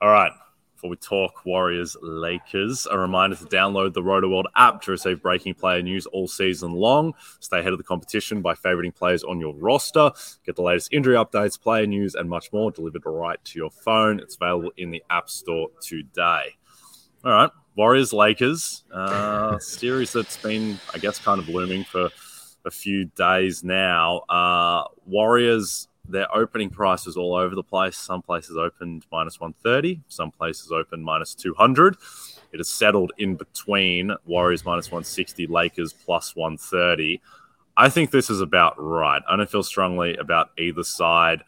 All 0.00 0.10
right. 0.10 0.32
Before 0.74 0.90
we 0.90 0.96
talk 0.96 1.46
Warriors 1.46 1.96
Lakers, 2.02 2.86
a 2.90 2.98
reminder 2.98 3.34
to 3.36 3.44
download 3.46 3.94
the 3.94 4.02
RotoWorld 4.02 4.44
app 4.54 4.82
to 4.82 4.90
receive 4.90 5.22
breaking 5.22 5.54
player 5.54 5.80
news 5.80 6.04
all 6.04 6.28
season 6.28 6.72
long. 6.72 7.14
Stay 7.40 7.60
ahead 7.60 7.72
of 7.72 7.78
the 7.78 7.84
competition 7.84 8.42
by 8.42 8.52
favoriting 8.52 8.94
players 8.94 9.24
on 9.24 9.40
your 9.40 9.54
roster. 9.54 10.10
Get 10.44 10.56
the 10.56 10.62
latest 10.62 10.92
injury 10.92 11.16
updates, 11.16 11.58
player 11.58 11.86
news, 11.86 12.14
and 12.14 12.28
much 12.28 12.52
more 12.52 12.70
delivered 12.70 13.06
right 13.06 13.42
to 13.42 13.58
your 13.58 13.70
phone. 13.70 14.20
It's 14.20 14.36
available 14.36 14.70
in 14.76 14.90
the 14.90 15.02
App 15.08 15.30
Store 15.30 15.68
today. 15.80 16.56
All 17.24 17.32
right. 17.32 17.50
Warriors 17.74 18.12
Lakers, 18.12 18.84
uh, 18.92 19.58
series 19.60 20.12
that's 20.12 20.36
been, 20.36 20.78
I 20.92 20.98
guess, 20.98 21.18
kind 21.18 21.40
of 21.40 21.48
looming 21.48 21.84
for 21.84 22.10
a 22.66 22.70
few 22.70 23.06
days 23.06 23.64
now. 23.64 24.18
Uh, 24.28 24.84
Warriors 25.06 25.88
their 26.08 26.34
opening 26.34 26.70
price 26.70 26.86
prices 26.86 27.16
all 27.16 27.34
over 27.34 27.54
the 27.54 27.62
place. 27.62 27.96
Some 27.96 28.22
places 28.22 28.56
opened 28.56 29.04
minus 29.10 29.40
130, 29.40 30.00
some 30.08 30.30
places 30.30 30.70
opened 30.72 31.04
minus 31.04 31.34
200. 31.34 31.96
It 32.52 32.58
has 32.58 32.68
settled 32.68 33.12
in 33.18 33.34
between 33.34 34.12
Warriors 34.24 34.64
minus 34.64 34.86
160, 34.86 35.46
Lakers 35.48 35.92
plus 35.92 36.34
130. 36.34 37.20
I 37.76 37.88
think 37.88 38.12
this 38.12 38.30
is 38.30 38.40
about 38.40 38.74
right. 38.78 39.20
I 39.28 39.36
don't 39.36 39.50
feel 39.50 39.62
strongly 39.62 40.16
about 40.16 40.50
either 40.56 40.84
side. 40.84 41.42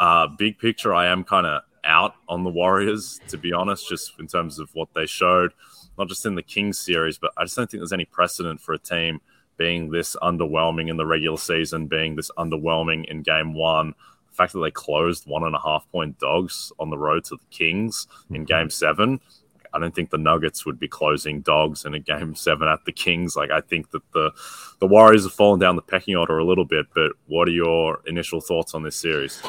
Uh, 0.00 0.26
big 0.26 0.58
picture, 0.58 0.92
I 0.94 1.06
am 1.06 1.22
kind 1.22 1.46
of 1.46 1.62
out 1.84 2.14
on 2.28 2.42
the 2.42 2.50
Warriors, 2.50 3.20
to 3.28 3.36
be 3.36 3.52
honest, 3.52 3.88
just 3.88 4.18
in 4.18 4.26
terms 4.26 4.58
of 4.58 4.68
what 4.74 4.88
they 4.94 5.06
showed, 5.06 5.52
not 5.98 6.08
just 6.08 6.26
in 6.26 6.34
the 6.34 6.42
Kings 6.42 6.80
series, 6.80 7.18
but 7.18 7.30
I 7.36 7.44
just 7.44 7.56
don't 7.56 7.70
think 7.70 7.80
there's 7.80 7.92
any 7.92 8.06
precedent 8.06 8.60
for 8.60 8.72
a 8.72 8.78
team 8.78 9.20
being 9.56 9.90
this 9.90 10.16
underwhelming 10.22 10.88
in 10.88 10.96
the 10.96 11.06
regular 11.06 11.36
season, 11.36 11.86
being 11.86 12.16
this 12.16 12.30
underwhelming 12.38 13.04
in 13.06 13.22
game 13.22 13.54
one. 13.54 13.94
The 14.30 14.36
fact 14.36 14.52
that 14.54 14.60
they 14.60 14.70
closed 14.70 15.26
one 15.26 15.44
and 15.44 15.54
a 15.54 15.60
half 15.60 15.90
point 15.92 16.18
dogs 16.18 16.72
on 16.78 16.90
the 16.90 16.98
road 16.98 17.24
to 17.24 17.36
the 17.36 17.44
Kings 17.50 18.06
in 18.30 18.36
mm-hmm. 18.36 18.44
game 18.44 18.70
seven. 18.70 19.20
I 19.74 19.78
don't 19.78 19.94
think 19.94 20.10
the 20.10 20.18
Nuggets 20.18 20.66
would 20.66 20.78
be 20.78 20.88
closing 20.88 21.40
dogs 21.40 21.84
in 21.84 21.94
a 21.94 21.98
game 21.98 22.34
seven 22.46 22.68
at 22.68 22.84
the 22.84 22.92
Kings. 22.92 23.36
Like 23.36 23.50
I 23.50 23.60
think 23.60 23.90
that 23.90 24.02
the 24.12 24.30
the 24.80 24.86
Warriors 24.86 25.24
have 25.24 25.32
fallen 25.32 25.60
down 25.60 25.76
the 25.76 25.82
pecking 25.82 26.16
order 26.16 26.38
a 26.38 26.44
little 26.44 26.64
bit. 26.64 26.86
But 26.94 27.12
what 27.26 27.48
are 27.48 27.52
your 27.52 28.00
initial 28.06 28.40
thoughts 28.40 28.74
on 28.74 28.82
this 28.82 28.96
series? 28.96 29.42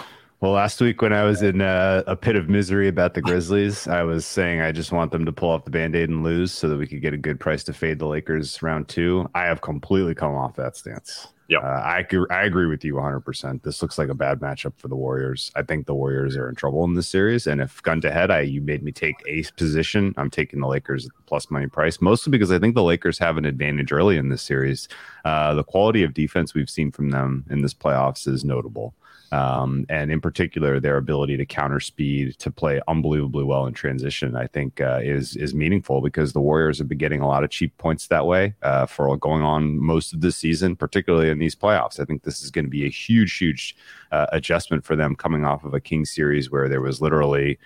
Well, 0.43 0.51
last 0.51 0.81
week 0.81 1.01
when 1.01 1.13
I 1.13 1.23
was 1.23 1.41
in 1.41 1.61
uh, 1.61 2.03
a 2.05 2.17
pit 2.17 2.35
of 2.35 2.49
misery 2.49 2.89
about 2.89 3.13
the 3.13 3.21
Grizzlies, 3.21 3.87
I 3.87 4.03
was 4.03 4.25
saying 4.25 4.59
I 4.59 4.73
just 4.73 4.91
want 4.91 5.13
them 5.13 5.23
to 5.23 5.31
pull 5.31 5.49
off 5.49 5.63
the 5.63 5.71
band 5.71 5.95
aid 5.95 6.09
and 6.09 6.21
lose 6.21 6.51
so 6.51 6.67
that 6.67 6.75
we 6.75 6.85
could 6.85 7.01
get 7.01 7.13
a 7.13 7.17
good 7.17 7.39
price 7.39 7.63
to 7.63 7.71
fade 7.71 7.97
the 7.97 8.07
Lakers 8.07 8.61
round 8.61 8.89
two. 8.89 9.25
I 9.33 9.45
have 9.45 9.61
completely 9.61 10.13
come 10.13 10.35
off 10.35 10.57
that 10.57 10.75
stance. 10.75 11.29
Yeah, 11.47 11.59
uh, 11.59 11.81
I, 11.85 12.05
I 12.29 12.43
agree 12.43 12.65
with 12.65 12.83
you 12.83 12.95
100%. 12.95 13.63
This 13.63 13.81
looks 13.81 13.97
like 13.97 14.09
a 14.09 14.13
bad 14.13 14.41
matchup 14.41 14.73
for 14.75 14.89
the 14.89 14.97
Warriors. 14.97 15.49
I 15.55 15.61
think 15.61 15.85
the 15.85 15.95
Warriors 15.95 16.35
are 16.35 16.49
in 16.49 16.55
trouble 16.55 16.83
in 16.83 16.95
this 16.95 17.07
series. 17.07 17.47
And 17.47 17.61
if 17.61 17.81
gun 17.81 18.01
to 18.01 18.11
head, 18.11 18.29
I 18.29 18.41
you 18.41 18.59
made 18.59 18.83
me 18.83 18.91
take 18.91 19.15
ace 19.25 19.49
position, 19.49 20.13
I'm 20.17 20.29
taking 20.29 20.59
the 20.59 20.67
Lakers 20.67 21.07
plus 21.25 21.49
money 21.51 21.67
price, 21.67 22.01
mostly 22.01 22.31
because 22.31 22.51
I 22.51 22.59
think 22.59 22.75
the 22.75 22.83
Lakers 22.83 23.17
have 23.19 23.37
an 23.37 23.45
advantage 23.45 23.93
early 23.93 24.17
in 24.17 24.27
this 24.27 24.41
series. 24.41 24.89
Uh, 25.23 25.53
the 25.53 25.63
quality 25.63 26.03
of 26.03 26.13
defense 26.13 26.53
we've 26.53 26.69
seen 26.69 26.91
from 26.91 27.11
them 27.11 27.45
in 27.49 27.61
this 27.61 27.73
playoffs 27.73 28.27
is 28.27 28.43
notable. 28.43 28.93
Um, 29.31 29.87
and 29.89 30.11
in 30.11 30.21
particular 30.21 30.79
their 30.79 30.97
ability 30.97 31.37
to 31.37 31.45
counter 31.45 31.79
speed 31.79 32.37
to 32.37 32.51
play 32.51 32.79
unbelievably 32.87 33.43
well 33.43 33.65
in 33.65 33.73
transition 33.73 34.35
i 34.35 34.45
think 34.45 34.79
uh, 34.79 34.99
is 35.01 35.35
is 35.35 35.55
meaningful 35.55 36.01
because 36.01 36.33
the 36.33 36.39
warriors 36.39 36.77
have 36.77 36.87
been 36.87 36.99
getting 36.99 37.19
a 37.19 37.27
lot 37.27 37.43
of 37.43 37.49
cheap 37.49 37.75
points 37.79 38.05
that 38.05 38.27
way 38.27 38.53
uh, 38.61 38.85
for 38.85 39.17
going 39.17 39.41
on 39.41 39.79
most 39.79 40.13
of 40.13 40.21
the 40.21 40.31
season 40.31 40.75
particularly 40.75 41.31
in 41.31 41.39
these 41.39 41.55
playoffs. 41.55 41.99
I 41.99 42.05
think 42.05 42.21
this 42.21 42.43
is 42.43 42.51
going 42.51 42.65
to 42.65 42.69
be 42.69 42.85
a 42.85 42.89
huge 42.89 43.35
huge 43.35 43.75
uh, 44.11 44.27
adjustment 44.31 44.85
for 44.85 44.95
them 44.95 45.15
coming 45.15 45.45
off 45.45 45.63
of 45.63 45.73
a 45.73 45.81
king 45.81 46.05
series 46.05 46.51
where 46.51 46.69
there 46.69 46.81
was 46.81 47.01
literally 47.01 47.57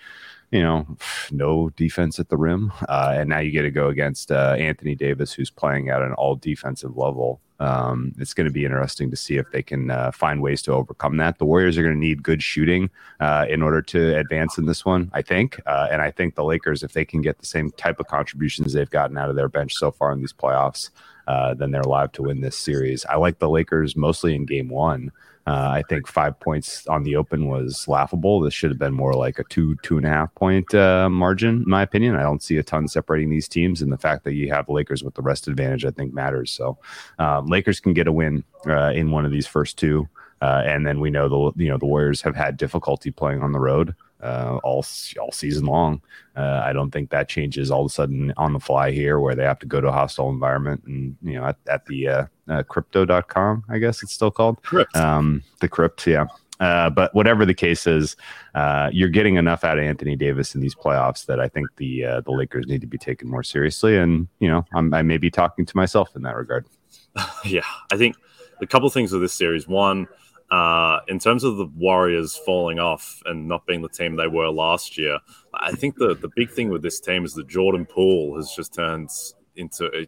you 0.50 0.62
know, 0.62 0.86
no 1.30 1.70
defense 1.70 2.18
at 2.18 2.28
the 2.28 2.36
rim. 2.36 2.72
Uh, 2.88 3.14
and 3.16 3.28
now 3.28 3.38
you 3.38 3.50
get 3.50 3.62
to 3.62 3.70
go 3.70 3.88
against 3.88 4.32
uh, 4.32 4.56
Anthony 4.58 4.94
Davis, 4.94 5.32
who's 5.32 5.50
playing 5.50 5.90
at 5.90 6.02
an 6.02 6.14
all 6.14 6.36
defensive 6.36 6.96
level. 6.96 7.40
Um, 7.60 8.14
it's 8.18 8.34
going 8.34 8.46
to 8.46 8.52
be 8.52 8.64
interesting 8.64 9.10
to 9.10 9.16
see 9.16 9.36
if 9.36 9.50
they 9.50 9.62
can 9.62 9.90
uh, 9.90 10.12
find 10.12 10.40
ways 10.40 10.62
to 10.62 10.72
overcome 10.72 11.16
that. 11.16 11.38
The 11.38 11.44
Warriors 11.44 11.76
are 11.76 11.82
going 11.82 11.94
to 11.94 12.00
need 12.00 12.22
good 12.22 12.42
shooting 12.42 12.88
uh, 13.20 13.46
in 13.48 13.62
order 13.62 13.82
to 13.82 14.16
advance 14.16 14.58
in 14.58 14.66
this 14.66 14.84
one, 14.84 15.10
I 15.12 15.22
think. 15.22 15.60
Uh, 15.66 15.88
and 15.90 16.00
I 16.00 16.12
think 16.12 16.34
the 16.34 16.44
Lakers, 16.44 16.82
if 16.82 16.92
they 16.92 17.04
can 17.04 17.20
get 17.20 17.38
the 17.38 17.46
same 17.46 17.72
type 17.72 17.98
of 17.98 18.06
contributions 18.06 18.72
they've 18.72 18.88
gotten 18.88 19.18
out 19.18 19.28
of 19.28 19.36
their 19.36 19.48
bench 19.48 19.74
so 19.74 19.90
far 19.90 20.12
in 20.12 20.20
these 20.20 20.32
playoffs, 20.32 20.90
uh, 21.26 21.52
then 21.52 21.72
they're 21.72 21.82
live 21.82 22.12
to 22.12 22.22
win 22.22 22.40
this 22.40 22.56
series. 22.56 23.04
I 23.06 23.16
like 23.16 23.38
the 23.38 23.50
Lakers 23.50 23.96
mostly 23.96 24.34
in 24.34 24.46
game 24.46 24.68
one. 24.68 25.10
Uh, 25.48 25.70
I 25.70 25.82
think 25.88 26.06
five 26.06 26.38
points 26.40 26.86
on 26.88 27.04
the 27.04 27.16
open 27.16 27.48
was 27.48 27.88
laughable. 27.88 28.38
This 28.38 28.52
should 28.52 28.70
have 28.70 28.78
been 28.78 28.92
more 28.92 29.14
like 29.14 29.38
a 29.38 29.44
two, 29.44 29.76
two 29.76 29.96
and 29.96 30.04
a 30.04 30.10
half 30.10 30.34
point 30.34 30.74
uh, 30.74 31.08
margin, 31.08 31.62
in 31.62 31.70
my 31.70 31.80
opinion. 31.80 32.16
I 32.16 32.22
don't 32.22 32.42
see 32.42 32.58
a 32.58 32.62
ton 32.62 32.86
separating 32.86 33.30
these 33.30 33.48
teams, 33.48 33.80
and 33.80 33.90
the 33.90 33.96
fact 33.96 34.24
that 34.24 34.34
you 34.34 34.52
have 34.52 34.68
Lakers 34.68 35.02
with 35.02 35.14
the 35.14 35.22
rest 35.22 35.48
advantage, 35.48 35.86
I 35.86 35.90
think, 35.90 36.12
matters. 36.12 36.50
So, 36.50 36.76
uh, 37.18 37.40
Lakers 37.40 37.80
can 37.80 37.94
get 37.94 38.06
a 38.06 38.12
win 38.12 38.44
uh, 38.66 38.92
in 38.94 39.10
one 39.10 39.24
of 39.24 39.32
these 39.32 39.46
first 39.46 39.78
two, 39.78 40.06
uh, 40.42 40.64
and 40.66 40.86
then 40.86 41.00
we 41.00 41.08
know 41.08 41.30
the 41.30 41.64
you 41.64 41.70
know 41.70 41.78
the 41.78 41.86
Warriors 41.86 42.20
have 42.20 42.36
had 42.36 42.58
difficulty 42.58 43.10
playing 43.10 43.40
on 43.40 43.52
the 43.52 43.58
road 43.58 43.94
uh, 44.22 44.58
all 44.62 44.84
all 45.20 45.32
season 45.32 45.66
long. 45.66 46.02
Uh, 46.36 46.62
I 46.64 46.72
don't 46.72 46.90
think 46.90 47.10
that 47.10 47.28
changes 47.28 47.70
all 47.70 47.80
of 47.82 47.86
a 47.86 47.94
sudden 47.94 48.32
on 48.36 48.52
the 48.52 48.60
fly 48.60 48.90
here, 48.90 49.20
where 49.20 49.34
they 49.34 49.44
have 49.44 49.58
to 49.60 49.66
go 49.66 49.80
to 49.80 49.88
a 49.88 49.92
hostile 49.92 50.30
environment 50.30 50.82
and 50.86 51.16
you 51.22 51.34
know 51.34 51.46
at, 51.46 51.56
at 51.68 51.86
the 51.86 52.08
uh, 52.08 52.26
uh, 52.48 52.62
crypto.com, 52.62 53.64
I 53.68 53.78
guess 53.78 54.02
it's 54.02 54.12
still 54.12 54.30
called 54.30 54.62
Crypt. 54.62 54.96
Um, 54.96 55.42
the 55.60 55.68
crypt, 55.68 56.06
yeah. 56.06 56.26
Uh, 56.60 56.90
but 56.90 57.14
whatever 57.14 57.46
the 57.46 57.54
case 57.54 57.86
is, 57.86 58.16
uh, 58.54 58.90
you're 58.92 59.08
getting 59.08 59.36
enough 59.36 59.62
out 59.62 59.78
of 59.78 59.84
Anthony 59.84 60.16
Davis 60.16 60.54
in 60.54 60.60
these 60.60 60.74
playoffs 60.74 61.24
that 61.26 61.38
I 61.38 61.48
think 61.48 61.68
the 61.76 62.04
uh, 62.04 62.20
the 62.22 62.32
Lakers 62.32 62.66
need 62.66 62.80
to 62.80 62.86
be 62.86 62.98
taken 62.98 63.28
more 63.28 63.44
seriously. 63.44 63.96
And 63.96 64.26
you 64.40 64.48
know, 64.48 64.64
I'm, 64.74 64.92
I 64.92 65.02
may 65.02 65.18
be 65.18 65.30
talking 65.30 65.64
to 65.66 65.76
myself 65.76 66.16
in 66.16 66.22
that 66.22 66.34
regard. 66.34 66.66
yeah, 67.44 67.60
I 67.92 67.96
think 67.96 68.16
a 68.60 68.66
couple 68.66 68.90
things 68.90 69.12
with 69.12 69.22
this 69.22 69.34
series. 69.34 69.68
One, 69.68 70.08
uh, 70.50 71.00
in 71.08 71.18
terms 71.18 71.44
of 71.44 71.56
the 71.56 71.66
Warriors 71.66 72.36
falling 72.46 72.78
off 72.78 73.22
and 73.26 73.48
not 73.48 73.66
being 73.66 73.82
the 73.82 73.88
team 73.88 74.16
they 74.16 74.28
were 74.28 74.48
last 74.48 74.96
year, 74.96 75.18
I 75.54 75.72
think 75.72 75.96
the, 75.96 76.14
the 76.14 76.30
big 76.34 76.50
thing 76.50 76.70
with 76.70 76.82
this 76.82 77.00
team 77.00 77.24
is 77.24 77.34
that 77.34 77.48
Jordan 77.48 77.84
Poole 77.84 78.36
has 78.36 78.52
just 78.56 78.72
turned 78.74 79.10
into 79.58 80.06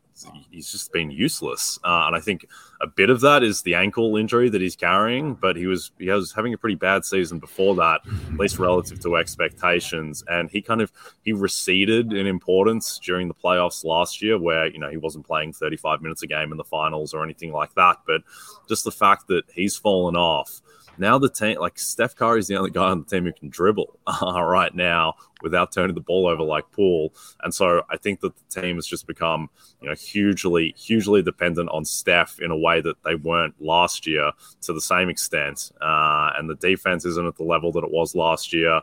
he's 0.50 0.71
just 0.71 0.92
been 0.92 1.11
useless. 1.11 1.78
Uh, 1.85 2.04
and 2.07 2.16
I 2.16 2.21
think 2.21 2.47
a 2.80 2.87
bit 2.87 3.11
of 3.11 3.21
that 3.21 3.42
is 3.42 3.62
the 3.62 3.75
ankle 3.75 4.16
injury 4.16 4.49
that 4.49 4.61
he's 4.61 4.76
carrying, 4.76 5.35
but 5.35 5.57
he 5.57 5.66
was 5.66 5.90
he 5.99 6.09
was 6.09 6.33
having 6.33 6.54
a 6.54 6.59
pretty 6.59 6.76
bad 6.76 7.04
season 7.04 7.38
before 7.38 7.75
that, 7.76 8.00
at 8.07 8.38
least 8.38 8.59
relative 8.59 9.00
to 9.00 9.16
expectations. 9.16 10.25
And 10.28 10.50
he 10.50 10.62
kind 10.62 10.80
of 10.80 10.92
he 11.25 11.33
receded 11.33 12.12
in 12.12 12.26
importance 12.26 12.99
during 12.99 13.28
the 13.28 13.35
playoffs 13.35 13.85
last 13.85 14.23
year, 14.23 14.38
where 14.38 14.69
you 14.69 14.78
know 14.78 14.88
he 14.88 14.97
wasn't 14.97 15.26
playing 15.26 15.52
35 15.52 16.00
minutes 16.00 16.23
a 16.23 16.26
game 16.26 16.52
in 16.52 16.57
the 16.57 16.64
finals 16.64 17.12
or 17.12 17.23
anything 17.25 17.52
like 17.52 17.75
that. 17.75 17.99
But 18.07 18.23
just 18.69 18.85
the 18.85 18.92
fact 18.92 19.26
that 19.28 19.42
he's 19.52 19.76
fallen 19.76 20.16
off 20.16 20.62
now 21.00 21.19
the 21.19 21.30
team, 21.30 21.59
like 21.59 21.78
Steph 21.78 22.14
Curry 22.14 22.38
is 22.38 22.47
the 22.47 22.57
only 22.57 22.71
guy 22.71 22.90
on 22.90 23.00
the 23.00 23.04
team 23.07 23.25
who 23.25 23.33
can 23.33 23.49
dribble 23.49 23.99
uh, 24.07 24.42
right 24.42 24.75
now 24.75 25.14
without 25.42 25.73
turning 25.73 25.95
the 25.95 26.00
ball 26.00 26.26
over 26.26 26.42
like 26.42 26.71
Paul. 26.71 27.14
And 27.42 27.54
so 27.54 27.83
I 27.88 27.97
think 27.97 28.21
that 28.21 28.35
the 28.37 28.61
team 28.61 28.76
has 28.76 28.87
just 28.87 29.07
become, 29.07 29.49
you 29.80 29.88
know, 29.88 29.95
hugely, 29.95 30.75
hugely 30.76 31.23
dependent 31.23 31.71
on 31.71 31.85
Steph 31.85 32.38
in 32.40 32.50
a 32.50 32.59
way 32.59 32.80
that 32.83 33.02
they 33.02 33.14
weren't 33.14 33.54
last 33.61 34.07
year 34.07 34.30
to 34.62 34.73
the 34.73 34.80
same 34.80 35.09
extent. 35.09 35.73
Uh, 35.80 36.33
and 36.37 36.49
the 36.49 36.57
defense 36.57 37.04
isn't 37.07 37.26
at 37.26 37.37
the 37.37 37.45
level 37.45 37.73
that 37.73 37.85
it 37.85 37.90
was 37.90 38.14
last 38.14 38.52
year. 38.52 38.80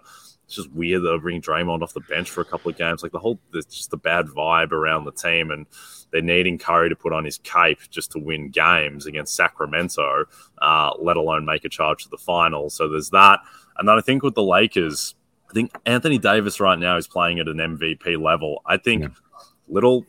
It's 0.48 0.56
just 0.56 0.72
weird 0.72 1.04
that 1.04 1.10
they're 1.10 1.20
bringing 1.20 1.42
Draymond 1.42 1.84
off 1.84 1.94
the 1.94 2.00
bench 2.00 2.30
for 2.30 2.39
a 2.39 2.46
couple 2.46 2.72
of 2.72 2.77
games. 2.77 3.04
Like 3.04 3.12
the 3.12 3.20
whole, 3.20 3.38
there's 3.51 3.66
just 3.66 3.92
a 3.92 3.98
bad 3.98 4.27
vibe 4.27 4.72
around 4.72 5.04
the 5.04 5.12
team. 5.12 5.51
And 5.51 5.66
they're 6.12 6.22
needing 6.22 6.58
Curry 6.58 6.88
to 6.88 6.96
put 6.96 7.12
on 7.12 7.25
his 7.25 7.38
cape 7.39 7.80
just 7.89 8.13
to 8.13 8.20
win 8.20 8.50
games 8.50 9.06
against 9.06 9.36
Sacramento, 9.36 10.24
uh, 10.62 10.94
let 11.00 11.18
alone 11.18 11.44
make 11.44 11.66
a 11.66 11.70
charge 11.70 12.04
to 12.04 12.10
the 12.10 12.18
final. 12.18 12.70
So 12.70 12.88
there's 12.88 13.10
that. 13.10 13.39
And 13.77 13.89
then 13.89 13.98
I 13.98 14.01
think 14.01 14.24
with 14.24 14.36
the 14.36 14.44
Lakers, 14.44 15.16
I 15.50 15.54
think 15.54 15.72
Anthony 15.86 16.18
Davis 16.18 16.62
right 16.62 16.80
now 16.80 16.96
is 16.96 17.08
playing 17.08 17.39
at 17.39 17.50
an 17.50 17.58
MVP 17.58 18.22
level. 18.22 18.62
I 18.66 18.77
think 18.77 19.04
yeah. 19.04 19.10
little 19.68 20.06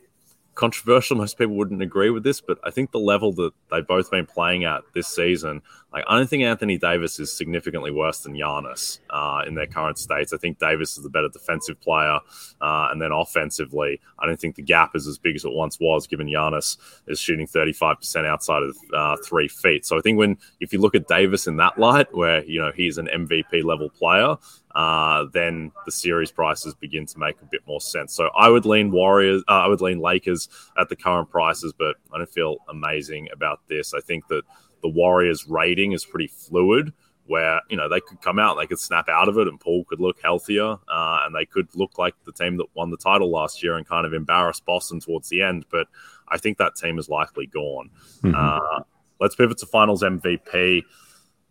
controversial. 0.55 1.17
Most 1.17 1.37
people 1.37 1.55
wouldn't 1.55 1.81
agree 1.81 2.09
with 2.09 2.23
this, 2.23 2.41
but 2.41 2.59
I 2.63 2.71
think 2.71 2.91
the 2.91 2.99
level 2.99 3.31
that 3.33 3.51
they've 3.71 3.85
both 3.85 4.11
been 4.11 4.25
playing 4.25 4.65
at 4.65 4.81
this 4.93 5.07
season, 5.07 5.61
like 5.91 6.03
I 6.07 6.17
don't 6.17 6.29
think 6.29 6.43
Anthony 6.43 6.77
Davis 6.77 7.19
is 7.19 7.35
significantly 7.35 7.89
worse 7.89 8.19
than 8.19 8.33
Giannis 8.33 8.99
uh, 9.09 9.41
in 9.47 9.55
their 9.55 9.65
current 9.65 9.97
states. 9.97 10.33
I 10.33 10.37
think 10.37 10.59
Davis 10.59 10.97
is 10.97 11.03
the 11.03 11.09
better 11.09 11.29
defensive 11.29 11.81
player, 11.81 12.19
uh, 12.61 12.89
and 12.91 13.01
then 13.01 13.11
offensively, 13.11 13.99
I 14.19 14.27
don't 14.27 14.39
think 14.39 14.55
the 14.55 14.61
gap 14.61 14.95
is 14.95 15.07
as 15.07 15.17
big 15.17 15.35
as 15.35 15.45
it 15.45 15.51
once 15.51 15.79
was. 15.79 16.05
Given 16.05 16.27
Giannis 16.27 16.77
is 17.07 17.19
shooting 17.19 17.47
thirty 17.47 17.73
five 17.73 17.97
percent 17.97 18.27
outside 18.27 18.61
of 18.61 18.77
uh, 18.93 19.17
three 19.25 19.47
feet, 19.47 19.85
so 19.85 19.97
I 19.97 20.01
think 20.01 20.19
when 20.19 20.37
if 20.59 20.71
you 20.71 20.79
look 20.79 20.93
at 20.93 21.07
Davis 21.07 21.47
in 21.47 21.57
that 21.57 21.79
light, 21.79 22.13
where 22.13 22.43
you 22.43 22.61
know 22.61 22.71
he's 22.75 22.99
an 22.99 23.07
MVP 23.07 23.63
level 23.63 23.89
player, 23.89 24.35
uh, 24.75 25.25
then 25.33 25.71
the 25.85 25.91
series 25.91 26.31
prices 26.31 26.75
begin 26.75 27.07
to 27.07 27.17
make 27.17 27.41
a 27.41 27.45
bit 27.45 27.61
more 27.67 27.81
sense. 27.81 28.13
So 28.13 28.29
I 28.37 28.49
would 28.49 28.65
lean 28.65 28.91
Warriors, 28.91 29.43
uh, 29.47 29.53
I 29.53 29.67
would 29.67 29.81
lean 29.81 29.99
Lakers 29.99 30.49
at 30.77 30.89
the 30.89 30.95
current 30.95 31.29
prices, 31.31 31.73
but 31.77 31.95
I 32.13 32.19
don't 32.19 32.29
feel 32.29 32.57
amazing 32.69 33.29
about 33.33 33.61
this. 33.67 33.93
I 33.95 34.01
think 34.01 34.27
that 34.27 34.43
the 34.81 34.89
Warriors 34.89 35.47
rating 35.47 35.91
is 35.93 36.05
pretty 36.05 36.27
fluid. 36.27 36.93
Where 37.25 37.61
you 37.69 37.77
know 37.77 37.87
they 37.87 37.99
could 37.99 38.21
come 38.21 38.39
out, 38.39 38.57
they 38.57 38.65
could 38.65 38.79
snap 38.79 39.07
out 39.07 39.29
of 39.29 39.37
it, 39.37 39.47
and 39.47 39.59
Paul 39.59 39.85
could 39.85 39.99
look 39.99 40.19
healthier, 40.19 40.77
uh, 40.87 41.19
and 41.25 41.35
they 41.35 41.45
could 41.45 41.67
look 41.75 41.99
like 41.99 42.15
the 42.25 42.31
team 42.31 42.57
that 42.57 42.65
won 42.73 42.89
the 42.89 42.97
title 42.97 43.29
last 43.29 43.61
year 43.61 43.75
and 43.75 43.87
kind 43.87 44.07
of 44.07 44.15
embarrass 44.15 44.59
Boston 44.59 44.99
towards 44.99 45.29
the 45.29 45.43
end. 45.43 45.65
But 45.69 45.85
I 46.27 46.39
think 46.39 46.57
that 46.57 46.75
team 46.75 46.97
is 46.97 47.07
likely 47.07 47.45
gone. 47.45 47.91
Mm-hmm. 48.23 48.33
Uh, 48.35 48.83
let's 49.19 49.35
pivot 49.35 49.59
to 49.59 49.67
Finals 49.67 50.01
MVP. 50.01 50.81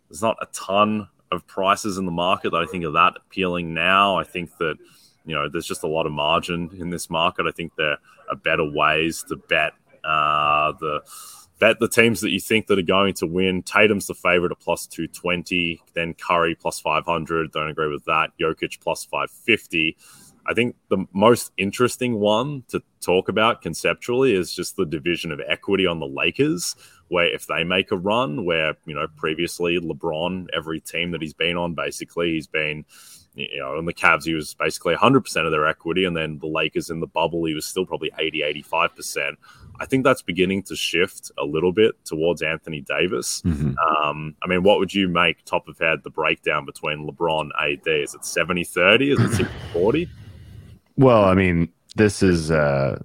There's 0.09 0.21
not 0.21 0.35
a 0.41 0.47
ton 0.47 1.07
of 1.31 1.45
prices 1.47 1.97
in 1.97 2.05
the 2.05 2.11
market 2.11 2.51
that 2.51 2.61
I 2.61 2.65
think 2.65 2.83
are 2.83 2.91
that 2.91 3.13
appealing 3.15 3.73
now. 3.73 4.17
I 4.17 4.23
think 4.23 4.57
that 4.57 4.75
you 5.25 5.35
know 5.35 5.47
there's 5.47 5.67
just 5.67 5.83
a 5.83 5.87
lot 5.87 6.05
of 6.05 6.11
margin 6.11 6.71
in 6.77 6.89
this 6.89 7.09
market. 7.09 7.45
I 7.47 7.51
think 7.51 7.75
there 7.75 7.97
are 8.29 8.35
better 8.35 8.69
ways 8.69 9.23
to 9.29 9.35
bet 9.35 9.73
uh, 10.03 10.73
the 10.79 11.01
bet 11.59 11.79
the 11.79 11.89
teams 11.89 12.21
that 12.21 12.31
you 12.31 12.39
think 12.39 12.67
that 12.67 12.79
are 12.79 12.83
going 12.83 13.13
to 13.15 13.27
win. 13.27 13.61
Tatum's 13.63 14.07
the 14.07 14.13
favorite 14.15 14.51
at 14.51 14.59
plus 14.59 14.87
220, 14.87 15.81
then 15.93 16.13
Curry 16.13 16.55
plus 16.55 16.79
500. 16.79 17.51
Don't 17.51 17.69
agree 17.69 17.91
with 17.91 18.05
that. 18.05 18.31
Jokic 18.39 18.79
plus 18.79 19.03
550. 19.03 19.97
I 20.47 20.53
think 20.53 20.75
the 20.89 21.05
most 21.13 21.51
interesting 21.57 22.15
one 22.19 22.63
to 22.69 22.81
talk 23.01 23.29
about 23.29 23.61
conceptually 23.61 24.33
is 24.33 24.51
just 24.53 24.77
the 24.77 24.85
division 24.85 25.31
of 25.31 25.41
equity 25.47 25.85
on 25.85 25.99
the 25.99 26.07
Lakers, 26.07 26.75
where 27.09 27.31
if 27.31 27.45
they 27.45 27.63
make 27.63 27.91
a 27.91 27.97
run, 27.97 28.45
where, 28.45 28.75
you 28.85 28.95
know, 28.95 29.07
previously 29.15 29.79
LeBron, 29.79 30.47
every 30.51 30.79
team 30.79 31.11
that 31.11 31.21
he's 31.21 31.33
been 31.33 31.55
on, 31.55 31.75
basically, 31.75 32.31
he's 32.31 32.47
been, 32.47 32.83
you 33.35 33.59
know, 33.59 33.77
in 33.77 33.85
the 33.85 33.93
Cavs, 33.93 34.23
he 34.23 34.33
was 34.33 34.55
basically 34.55 34.95
100% 34.95 35.45
of 35.45 35.51
their 35.51 35.67
equity. 35.67 36.05
And 36.05 36.17
then 36.17 36.39
the 36.39 36.47
Lakers 36.47 36.89
in 36.89 36.99
the 36.99 37.07
bubble, 37.07 37.45
he 37.45 37.53
was 37.53 37.65
still 37.65 37.85
probably 37.85 38.11
80, 38.17 38.63
85%. 38.71 39.35
I 39.79 39.85
think 39.85 40.03
that's 40.03 40.21
beginning 40.21 40.63
to 40.63 40.75
shift 40.75 41.31
a 41.37 41.45
little 41.45 41.71
bit 41.71 41.93
towards 42.05 42.41
Anthony 42.41 42.81
Davis. 42.81 43.41
Mm-hmm. 43.43 43.73
Um, 43.77 44.35
I 44.43 44.47
mean, 44.47 44.63
what 44.63 44.79
would 44.79 44.93
you 44.93 45.07
make 45.07 45.43
top 45.45 45.67
of 45.67 45.79
head 45.79 45.99
the 46.03 46.09
breakdown 46.09 46.65
between 46.65 47.07
LeBron 47.07 47.49
AD? 47.61 47.87
Is 47.87 48.13
it 48.13 48.25
70 48.25 48.63
30? 48.63 49.11
Is 49.11 49.19
it 49.19 49.35
60 49.35 49.55
40? 49.73 50.09
Well, 50.97 51.23
I 51.23 51.33
mean, 51.33 51.69
this 51.95 52.21
is 52.21 52.51
uh, 52.51 53.01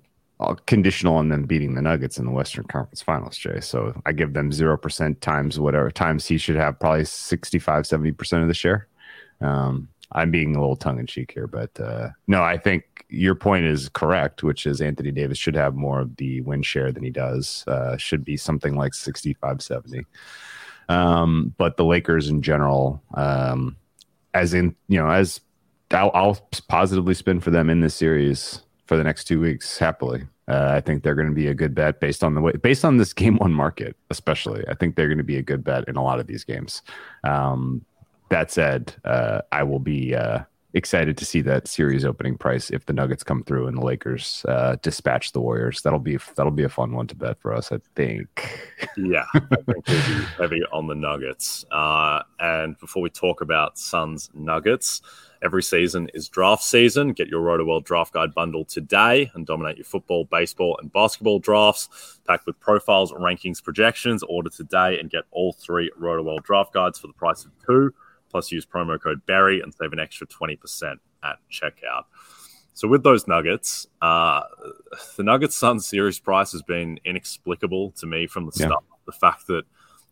conditional 0.66 1.16
on 1.16 1.28
them 1.28 1.44
beating 1.44 1.74
the 1.74 1.82
Nuggets 1.82 2.18
in 2.18 2.24
the 2.24 2.32
Western 2.32 2.64
Conference 2.64 3.02
Finals, 3.02 3.36
Jay. 3.36 3.60
So 3.60 4.00
I 4.04 4.12
give 4.12 4.32
them 4.32 4.50
0% 4.50 5.20
times 5.20 5.60
whatever 5.60 5.90
times 5.90 6.26
he 6.26 6.38
should 6.38 6.56
have 6.56 6.78
probably 6.78 7.04
65, 7.04 7.84
70% 7.84 8.42
of 8.42 8.48
the 8.48 8.54
share. 8.54 8.88
Um, 9.40 9.88
I'm 10.14 10.30
being 10.30 10.54
a 10.54 10.60
little 10.60 10.76
tongue 10.76 10.98
in 10.98 11.06
cheek 11.06 11.32
here, 11.32 11.46
but 11.46 11.78
uh, 11.80 12.10
no, 12.26 12.42
I 12.42 12.56
think 12.56 13.04
your 13.08 13.34
point 13.34 13.64
is 13.64 13.88
correct, 13.88 14.42
which 14.42 14.66
is 14.66 14.80
Anthony 14.80 15.10
Davis 15.10 15.38
should 15.38 15.56
have 15.56 15.74
more 15.74 16.00
of 16.00 16.16
the 16.16 16.40
win 16.42 16.62
share 16.62 16.92
than 16.92 17.02
he 17.02 17.10
does. 17.10 17.64
Uh, 17.66 17.96
should 17.96 18.24
be 18.24 18.36
something 18.36 18.76
like 18.76 18.94
65, 18.94 19.62
70. 19.62 20.06
Um, 20.88 21.54
but 21.56 21.76
the 21.76 21.84
Lakers 21.84 22.28
in 22.28 22.42
general, 22.42 23.02
um, 23.14 23.76
as 24.34 24.54
in, 24.54 24.76
you 24.88 24.98
know, 24.98 25.10
as 25.10 25.40
I'll, 25.90 26.10
I'll, 26.14 26.48
positively 26.68 27.14
spin 27.14 27.40
for 27.40 27.50
them 27.50 27.70
in 27.70 27.80
this 27.80 27.94
series 27.94 28.62
for 28.86 28.96
the 28.96 29.04
next 29.04 29.24
two 29.24 29.40
weeks 29.40 29.78
happily. 29.78 30.24
Uh, 30.46 30.72
I 30.72 30.80
think 30.80 31.02
they're 31.02 31.14
going 31.14 31.28
to 31.28 31.34
be 31.34 31.46
a 31.46 31.54
good 31.54 31.74
bet 31.74 32.00
based 32.00 32.22
on 32.22 32.34
the 32.34 32.40
way, 32.40 32.52
based 32.52 32.84
on 32.84 32.98
this 32.98 33.12
game 33.14 33.36
one 33.36 33.52
market, 33.52 33.96
especially. 34.10 34.64
I 34.68 34.74
think 34.74 34.96
they're 34.96 35.08
going 35.08 35.18
to 35.18 35.24
be 35.24 35.36
a 35.36 35.42
good 35.42 35.64
bet 35.64 35.88
in 35.88 35.96
a 35.96 36.02
lot 36.02 36.20
of 36.20 36.26
these 36.26 36.44
games. 36.44 36.82
Um, 37.22 37.84
that 38.34 38.50
said, 38.50 38.92
uh, 39.04 39.42
I 39.52 39.62
will 39.62 39.78
be 39.78 40.12
uh, 40.12 40.40
excited 40.72 41.16
to 41.16 41.24
see 41.24 41.40
that 41.42 41.68
series 41.68 42.04
opening 42.04 42.36
price 42.36 42.68
if 42.68 42.84
the 42.84 42.92
Nuggets 42.92 43.22
come 43.22 43.44
through 43.44 43.68
and 43.68 43.78
the 43.78 43.84
Lakers 43.84 44.44
uh, 44.48 44.74
dispatch 44.82 45.30
the 45.30 45.40
Warriors. 45.40 45.82
That'll 45.82 46.00
be 46.00 46.18
that'll 46.34 46.50
be 46.50 46.64
a 46.64 46.68
fun 46.68 46.92
one 46.92 47.06
to 47.06 47.14
bet 47.14 47.38
for 47.38 47.54
us, 47.54 47.70
I 47.70 47.78
think. 47.94 48.60
yeah, 48.96 49.24
I 49.34 49.38
think 49.38 49.66
we'll 49.86 49.98
be 49.98 50.24
heavy 50.36 50.62
on 50.72 50.88
the 50.88 50.96
Nuggets. 50.96 51.64
Uh, 51.70 52.24
and 52.40 52.76
before 52.80 53.02
we 53.04 53.10
talk 53.10 53.40
about 53.40 53.78
Suns 53.78 54.30
Nuggets. 54.34 55.00
Every 55.42 55.62
season 55.62 56.08
is 56.14 56.30
draft 56.30 56.62
season. 56.64 57.12
Get 57.12 57.28
your 57.28 57.42
Rotoworld 57.44 57.84
Draft 57.84 58.14
Guide 58.14 58.32
bundle 58.32 58.64
today 58.64 59.30
and 59.34 59.44
dominate 59.44 59.76
your 59.76 59.84
football, 59.84 60.24
baseball, 60.24 60.78
and 60.80 60.90
basketball 60.90 61.38
drafts. 61.38 62.18
Packed 62.26 62.46
with 62.46 62.58
profiles, 62.60 63.12
rankings, 63.12 63.62
projections. 63.62 64.22
Order 64.22 64.48
today 64.48 64.98
and 64.98 65.10
get 65.10 65.24
all 65.32 65.52
three 65.52 65.90
Rotoworld 66.00 66.44
Draft 66.44 66.72
Guides 66.72 66.98
for 66.98 67.08
the 67.08 67.12
price 67.12 67.44
of 67.44 67.50
two. 67.66 67.92
Plus, 68.34 68.50
use 68.50 68.66
promo 68.66 69.00
code 69.00 69.24
Barry 69.26 69.60
and 69.60 69.72
save 69.72 69.92
an 69.92 70.00
extra 70.00 70.26
20% 70.26 70.96
at 71.22 71.36
checkout. 71.52 72.06
So 72.72 72.88
with 72.88 73.04
those 73.04 73.28
Nuggets, 73.28 73.86
uh, 74.02 74.40
the 75.16 75.22
Nuggets 75.22 75.54
Sun 75.54 75.78
series 75.78 76.18
price 76.18 76.50
has 76.50 76.60
been 76.60 76.98
inexplicable 77.04 77.92
to 77.92 78.06
me 78.06 78.26
from 78.26 78.46
the 78.46 78.52
yeah. 78.56 78.66
start. 78.66 78.82
The 79.06 79.12
fact 79.12 79.46
that 79.46 79.62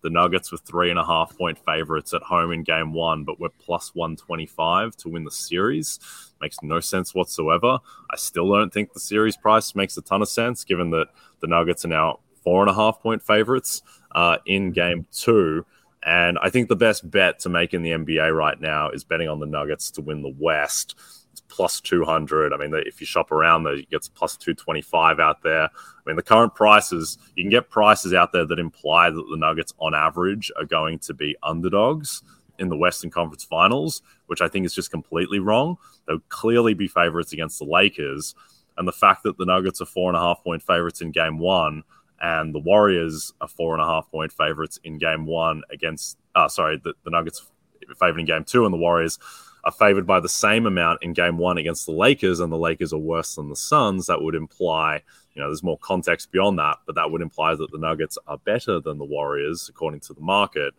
the 0.03 0.11
Nuggets 0.11 0.53
were 0.53 0.59
three 0.59 0.91
and 0.91 1.01
a 1.01 1.05
half 1.05 1.37
point 1.37 1.59
favorites 1.67 2.15
at 2.15 2.23
home 2.23 2.53
in 2.53 2.63
game 2.63 2.93
one, 2.93 3.25
but 3.25 3.41
we're 3.41 3.49
plus 3.59 3.93
125 3.93 4.97
to 4.99 5.09
win 5.09 5.25
the 5.25 5.33
series. 5.33 5.99
Makes 6.41 6.59
no 6.63 6.79
sense 6.79 7.17
whatsoever. 7.17 7.81
I 8.09 8.17
still 8.17 8.53
don't 8.53 8.73
think 8.73 8.93
the 8.93 9.01
series 9.01 9.37
price 9.37 9.75
makes 9.75 9.97
a 9.97 10.01
ton 10.01 10.23
of 10.23 10.29
sense, 10.29 10.63
given 10.63 10.91
that 10.91 11.09
the 11.41 11.49
Nuggets 11.49 11.85
are 11.85 11.89
now 11.89 12.21
four 12.45 12.63
and 12.63 12.71
a 12.71 12.75
half 12.75 13.03
point 13.03 13.21
favorites 13.21 13.83
uh, 14.15 14.37
in 14.47 14.71
game 14.71 15.07
two. 15.11 15.67
And 16.05 16.39
I 16.43 16.51
think 16.51 16.69
the 16.69 16.77
best 16.77 17.09
bet 17.09 17.39
to 17.41 17.49
make 17.49 17.75
in 17.75 17.83
the 17.83 17.91
NBA 17.91 18.35
right 18.35 18.61
now 18.61 18.91
is 18.91 19.05
betting 19.05 19.29
on 19.29 19.41
the 19.41 19.47
Nuggets 19.47 19.91
to 19.93 20.01
win 20.01 20.23
the 20.23 20.35
West. 20.37 20.97
It's 21.31 21.43
plus 21.49 21.81
200. 21.81 22.53
I 22.53 22.57
mean, 22.57 22.73
if 22.75 23.01
you 23.01 23.07
shop 23.07 23.31
around, 23.31 23.67
it 23.67 23.89
gets 23.89 24.09
plus 24.09 24.37
225 24.37 25.21
out 25.21 25.43
there. 25.43 25.65
I 25.65 25.69
mean, 26.05 26.17
the 26.17 26.23
current 26.23 26.55
prices, 26.55 27.19
you 27.37 27.45
can 27.45 27.51
get 27.51 27.71
prices 27.71 28.13
out 28.13 28.33
there 28.33 28.45
that 28.45 28.59
imply 28.59 29.11
that 29.11 29.27
the 29.31 29.37
Nuggets 29.37 29.73
on 29.79 29.95
average 29.95 30.51
are 30.57 30.65
going 30.65 30.99
to 31.01 31.15
be 31.15 31.37
underdogs 31.43 32.23
in 32.59 32.69
the 32.69 32.77
Western 32.77 33.11
Conference 33.11 33.45
Finals, 33.45 34.03
which 34.27 34.41
I 34.41 34.49
think 34.49 34.67
is 34.67 34.75
just 34.75 34.91
completely 34.91 35.39
wrong. 35.39 35.77
They'll 36.07 36.19
clearly 36.29 36.75
be 36.75 36.89
favorites 36.89 37.33
against 37.33 37.59
the 37.59 37.65
Lakers. 37.65 38.35
And 38.77 38.89
the 38.89 38.93
fact 38.93 39.23
that 39.23 39.39
the 39.39 39.45
Nuggets 39.45 39.81
are 39.81 39.87
four 39.87 40.09
and 40.11 40.17
a 40.17 40.21
half 40.21 40.43
point 40.43 40.63
favorites 40.63 41.01
in 41.01 41.13
game 41.13 41.39
one 41.39 41.85
and 42.23 42.55
the 42.55 42.61
Warriors 42.61 43.35
are 43.41 43.49
four 43.49 43.75
and 43.75 43.83
a 43.83 43.87
half 43.87 44.11
point 44.11 44.33
favorites 44.33 44.79
in 44.85 44.97
game 44.97 45.27
one 45.27 45.63
against, 45.71 46.17
uh, 46.35 46.49
sorry, 46.49 46.81
the, 46.83 46.95
the 47.05 47.11
Nuggets 47.11 47.51
favored 47.99 48.21
in 48.21 48.27
game 48.27 48.45
two, 48.45 48.65
and 48.65 48.73
the 48.73 48.79
Warriors 48.79 49.19
are 49.65 49.73
favored 49.73 50.07
by 50.07 50.21
the 50.21 50.29
same 50.29 50.67
amount 50.67 51.03
in 51.03 51.13
game 51.13 51.37
one 51.37 51.59
against 51.59 51.85
the 51.85 51.93
Lakers, 51.93 52.41
and 52.41 52.53
the 52.53 52.57
Lakers 52.57 52.93
are 52.93 52.99
worse 52.99 53.35
than 53.35 53.49
the 53.49 53.57
Suns. 53.57 54.07
That 54.07 54.23
would 54.23 54.37
imply, 54.37 55.03
you 55.35 55.43
know, 55.43 55.49
there's 55.49 55.65
more 55.65 55.79
context 55.79 56.31
beyond 56.31 56.59
that, 56.61 56.79
but 56.87 56.95
that 56.95 57.11
would 57.11 57.23
imply 57.23 57.57
that 57.57 57.71
the 57.73 57.79
Nuggets 57.79 58.17
are 58.27 58.39
better 58.39 58.81
than 58.81 58.99
the 58.99 59.05
Warriors, 59.05 59.69
according 59.69 60.01
to 60.01 60.15
the 60.15 60.21
market, 60.21 60.75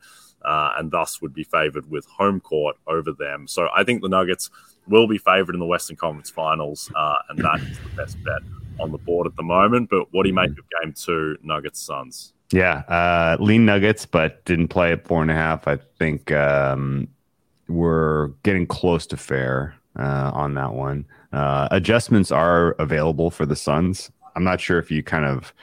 uh, 0.45 0.73
and 0.77 0.91
thus 0.91 1.21
would 1.21 1.33
be 1.33 1.43
favored 1.43 1.89
with 1.89 2.05
home 2.05 2.39
court 2.39 2.77
over 2.87 3.11
them. 3.11 3.47
So 3.47 3.67
I 3.75 3.83
think 3.83 4.01
the 4.01 4.09
Nuggets 4.09 4.49
will 4.87 5.07
be 5.07 5.17
favored 5.17 5.55
in 5.55 5.59
the 5.59 5.65
Western 5.65 5.97
Conference 5.97 6.29
Finals, 6.29 6.89
uh, 6.95 7.15
and 7.29 7.39
that 7.39 7.59
is 7.61 7.79
the 7.79 7.95
best 7.95 8.23
bet 8.23 8.41
on 8.79 8.91
the 8.91 8.97
board 8.97 9.27
at 9.27 9.35
the 9.35 9.43
moment. 9.43 9.89
But 9.89 10.07
what 10.11 10.23
do 10.23 10.29
you 10.29 10.35
make 10.35 10.51
of 10.51 10.65
game 10.81 10.93
two, 10.93 11.37
Nuggets 11.43 11.79
Suns? 11.79 12.33
Yeah, 12.51 12.79
uh, 12.87 13.37
lean 13.39 13.65
Nuggets, 13.65 14.05
but 14.05 14.45
didn't 14.45 14.67
play 14.67 14.91
at 14.91 15.07
four 15.07 15.21
and 15.21 15.31
a 15.31 15.35
half. 15.35 15.67
I 15.67 15.77
think 15.97 16.31
um, 16.31 17.07
we're 17.67 18.27
getting 18.43 18.67
close 18.67 19.07
to 19.07 19.17
fair 19.17 19.75
uh, 19.97 20.31
on 20.33 20.53
that 20.55 20.73
one. 20.73 21.05
Uh, 21.31 21.67
adjustments 21.71 22.31
are 22.31 22.71
available 22.73 23.31
for 23.31 23.45
the 23.45 23.55
Suns. 23.55 24.11
I'm 24.35 24.43
not 24.43 24.61
sure 24.61 24.77
if 24.77 24.91
you 24.91 25.01
kind 25.01 25.25
of 25.25 25.53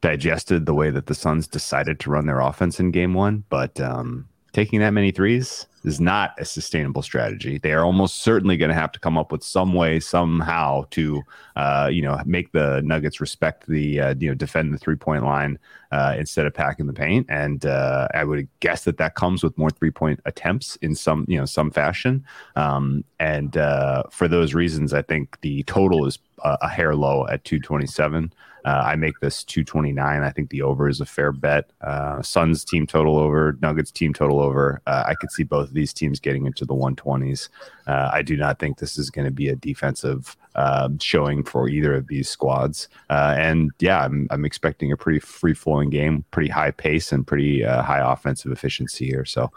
digested 0.00 0.66
the 0.66 0.74
way 0.74 0.90
that 0.90 1.06
the 1.06 1.14
Suns 1.14 1.48
decided 1.48 1.98
to 2.00 2.10
run 2.10 2.26
their 2.26 2.40
offense 2.40 2.78
in 2.78 2.92
game 2.92 3.14
one, 3.14 3.42
but 3.48 3.80
um, 3.80 4.28
taking 4.56 4.80
that 4.80 4.92
many 4.92 5.10
threes 5.10 5.66
is 5.84 6.00
not 6.00 6.30
a 6.38 6.44
sustainable 6.46 7.02
strategy. 7.02 7.58
They 7.58 7.72
are 7.72 7.84
almost 7.84 8.22
certainly 8.22 8.56
going 8.56 8.70
to 8.70 8.74
have 8.74 8.90
to 8.92 8.98
come 8.98 9.18
up 9.18 9.30
with 9.30 9.44
some 9.44 9.74
way, 9.74 10.00
somehow, 10.00 10.84
to 10.92 11.22
uh, 11.56 11.90
you 11.92 12.00
know 12.00 12.18
make 12.24 12.52
the 12.52 12.80
Nuggets 12.82 13.20
respect 13.20 13.66
the 13.66 14.00
uh, 14.00 14.14
you 14.18 14.30
know 14.30 14.34
defend 14.34 14.72
the 14.72 14.78
three 14.78 14.96
point 14.96 15.24
line 15.24 15.58
uh, 15.92 16.16
instead 16.18 16.46
of 16.46 16.54
packing 16.54 16.86
the 16.86 16.94
paint. 16.94 17.26
And 17.28 17.66
uh, 17.66 18.08
I 18.14 18.24
would 18.24 18.48
guess 18.60 18.84
that 18.84 18.96
that 18.96 19.14
comes 19.14 19.44
with 19.44 19.58
more 19.58 19.68
three 19.68 19.90
point 19.90 20.20
attempts 20.24 20.76
in 20.76 20.94
some 20.94 21.26
you 21.28 21.38
know 21.38 21.44
some 21.44 21.70
fashion. 21.70 22.24
Um, 22.56 23.04
and 23.20 23.58
uh, 23.58 24.04
for 24.10 24.26
those 24.26 24.54
reasons, 24.54 24.94
I 24.94 25.02
think 25.02 25.38
the 25.42 25.64
total 25.64 26.06
is 26.06 26.18
a 26.42 26.68
hair 26.68 26.94
low 26.94 27.26
at 27.28 27.44
227. 27.44 28.32
Uh, 28.66 28.82
I 28.84 28.96
make 28.96 29.20
this 29.20 29.44
229. 29.44 30.22
I 30.22 30.30
think 30.30 30.50
the 30.50 30.62
over 30.62 30.88
is 30.88 31.00
a 31.00 31.06
fair 31.06 31.30
bet. 31.30 31.70
Uh, 31.82 32.20
Suns 32.20 32.64
team 32.64 32.84
total 32.84 33.16
over, 33.16 33.56
Nuggets 33.62 33.92
team 33.92 34.12
total 34.12 34.40
over. 34.40 34.82
Uh, 34.88 35.04
I 35.06 35.14
could 35.14 35.30
see 35.30 35.44
both 35.44 35.68
of 35.68 35.74
these 35.74 35.92
teams 35.92 36.18
getting 36.18 36.46
into 36.46 36.64
the 36.64 36.74
120s. 36.74 37.48
Uh, 37.86 38.10
I 38.12 38.22
do 38.22 38.36
not 38.36 38.58
think 38.58 38.78
this 38.78 38.98
is 38.98 39.08
going 39.08 39.24
to 39.24 39.30
be 39.30 39.48
a 39.48 39.54
defensive 39.54 40.36
um, 40.56 40.98
showing 40.98 41.44
for 41.44 41.68
either 41.68 41.94
of 41.94 42.08
these 42.08 42.28
squads. 42.28 42.88
Uh, 43.08 43.36
and 43.38 43.70
yeah, 43.78 44.04
I'm, 44.04 44.26
I'm 44.32 44.44
expecting 44.44 44.90
a 44.90 44.96
pretty 44.96 45.20
free 45.20 45.54
flowing 45.54 45.88
game, 45.88 46.24
pretty 46.32 46.50
high 46.50 46.72
pace, 46.72 47.12
and 47.12 47.24
pretty 47.24 47.64
uh, 47.64 47.82
high 47.82 48.00
offensive 48.00 48.50
efficiency 48.50 49.06
here. 49.06 49.24
So 49.24 49.52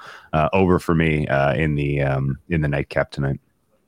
over 0.53 0.77
for 0.77 0.93
me 0.93 1.27
in 1.55 1.73
the 1.73 2.01
um, 2.01 2.37
in 2.49 2.61
the 2.61 2.67
nightcap 2.67 3.09
tonight. 3.09 3.39